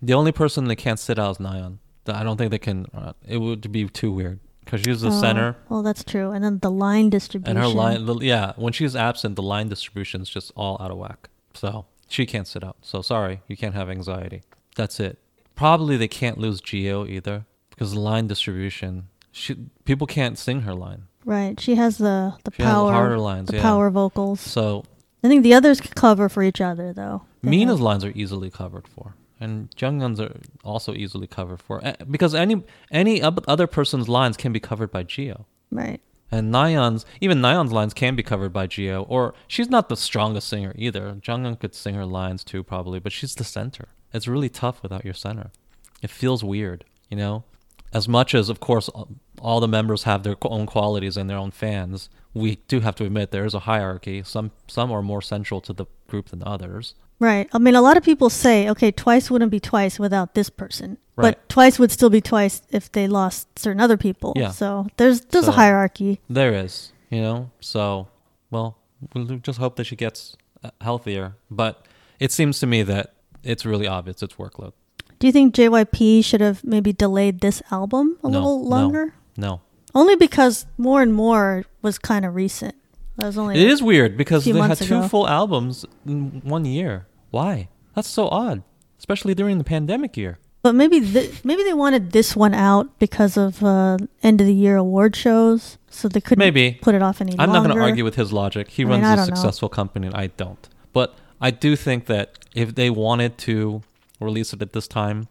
[0.03, 1.79] The only person they can't sit out is Nayeon.
[2.07, 2.87] I don't think they can.
[2.93, 5.57] Uh, it would be too weird because she's the Oh, center.
[5.69, 6.33] Well, that's true.
[6.33, 7.57] And then the line distribution.
[7.57, 10.91] And her line, the, yeah, when she's absent, the line distribution is just all out
[10.91, 11.29] of whack.
[11.55, 12.77] So she can't sit out.
[12.83, 14.43] So sorry, you can't have anxiety.
[14.75, 15.19] That's it.
[15.63, 19.55] Probably they can't lose Jihyo either because line distribution, she,
[19.85, 21.03] people can't sing her line.
[21.25, 21.59] Right.
[21.61, 23.63] She has the the She power harder lines, the yeah.
[23.63, 24.41] power vocals.
[24.41, 24.85] So
[25.23, 27.23] I think the others could cover for each other though.
[27.43, 30.35] They Mina's have- lines are easily covered for, and Jungyeon's are
[30.65, 32.57] also easily covered for Eh, because any
[32.91, 35.45] any other person's lines can be covered by Jihyo.
[35.71, 36.01] Right.
[36.35, 40.49] And Nayeon's, even Nayeon's lines can be covered by Jihyo, or she's not the strongest
[40.49, 41.05] singer either.
[41.27, 43.89] Jungyeon could sing her lines too, probably, but she's the center.
[44.13, 45.51] It's really tough without your center.
[46.03, 47.45] It feels weird, you know?
[47.93, 48.89] As much as, of course,
[49.41, 53.05] all- the members have their own qualities and their own fans, we do have to
[53.05, 54.23] admit there is a hierarchy.
[54.23, 56.95] Some some are more central to the group than others.
[57.19, 57.49] Right.
[57.53, 60.97] I mean, a lot of people say, okay, twice wouldn't be twice without this person,
[61.17, 61.37] Right.
[61.37, 64.33] but twice would still be twice if they lost certain other people.
[64.37, 64.51] Yeah.
[64.51, 66.21] So there's there's a hierarchy.
[66.31, 67.51] There is, you know?
[67.61, 68.09] So,
[68.51, 68.79] well,
[69.15, 71.35] we'll just hope that she gets uh, healthier.
[71.51, 71.85] But
[72.19, 73.13] it seems to me that
[73.43, 74.73] it's really obvious it's workload.
[75.19, 79.15] Do you think JYP should have maybe delayed this album a No, little longer?
[79.37, 79.61] No,
[79.95, 82.75] Only because more and more was kind of recent.
[83.17, 85.09] That was only it is weird because they had two ago.
[85.09, 87.07] full albums in one year.
[87.31, 87.69] Why?
[87.95, 88.63] That's so odd,
[88.99, 90.39] especially during the pandemic year.
[90.63, 94.55] But maybe th- maybe they wanted this one out because of uh, end of the
[94.55, 96.79] year award shows, so they couldn't Maybe.
[96.81, 97.43] put it off any longer.
[97.43, 98.69] I'm not going to argue with his logic.
[98.71, 99.35] He I runs I a don't know.
[99.35, 100.69] successful company, and I don't.
[100.93, 103.83] But I do think that if they wanted to
[104.21, 105.29] release it at this time,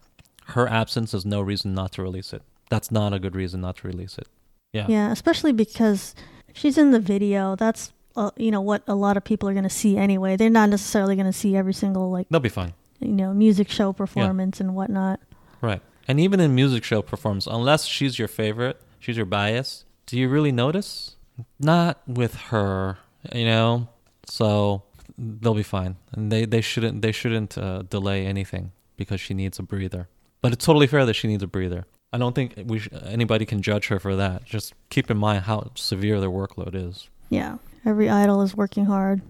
[0.48, 2.42] her absence is no reason not to release it.
[2.68, 4.28] That's not a good reason not to release it.
[4.72, 4.86] Yeah.
[4.88, 6.14] Yeah, especially because
[6.52, 7.56] she's in the video.
[7.56, 10.36] That's uh, you know what a lot of people are going to see anyway.
[10.36, 12.74] They're not necessarily going to see every single like They'll be fine.
[13.00, 15.20] you know music show performance and whatnot.
[15.62, 15.80] Right.
[16.06, 20.28] And even in music show performance, unless she's your favorite, she's your bias, do you
[20.28, 21.16] really notice?
[21.58, 22.98] Not with her,
[23.32, 23.88] you know.
[24.26, 24.82] So
[25.22, 29.58] they'll be fine, and they they shouldn't they shouldn't uh, delay anything because she needs
[29.58, 30.08] a breather.
[30.40, 31.86] But it's totally fair that she needs a breather.
[32.12, 34.44] I don't think we sh- anybody can judge her for that.
[34.44, 37.08] Just keep in mind how severe their workload is.
[37.30, 39.22] Yeah, every idol is working hard.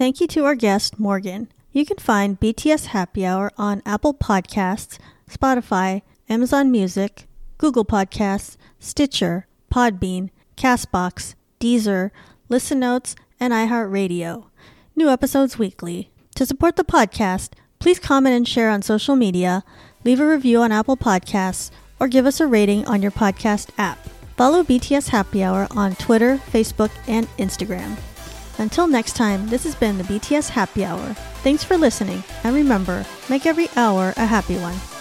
[0.00, 1.48] Thank you to our guest, Morgan.
[1.72, 4.98] You can find BTS Happy Hour on Apple Podcasts,
[5.28, 7.26] Spotify, Amazon Music,
[7.58, 12.10] Google Podcasts, Stitcher, Podbean, Castbox, Deezer,
[12.48, 14.46] Listen Notes, and iHeartRadio.
[14.98, 16.10] New episodes weekly.
[16.34, 19.62] To support the podcast, please comment and share on social media,
[20.04, 21.70] leave a review on Apple Podcasts,
[22.00, 23.96] or give us a rating on your podcast app.
[24.36, 27.96] Follow BTS Happy Hour on Twitter, Facebook, and Instagram.
[28.58, 31.14] Until next time, this has been the BTS Happy Hour.
[31.44, 34.97] Thanks for listening, and remember, make every hour a happy one.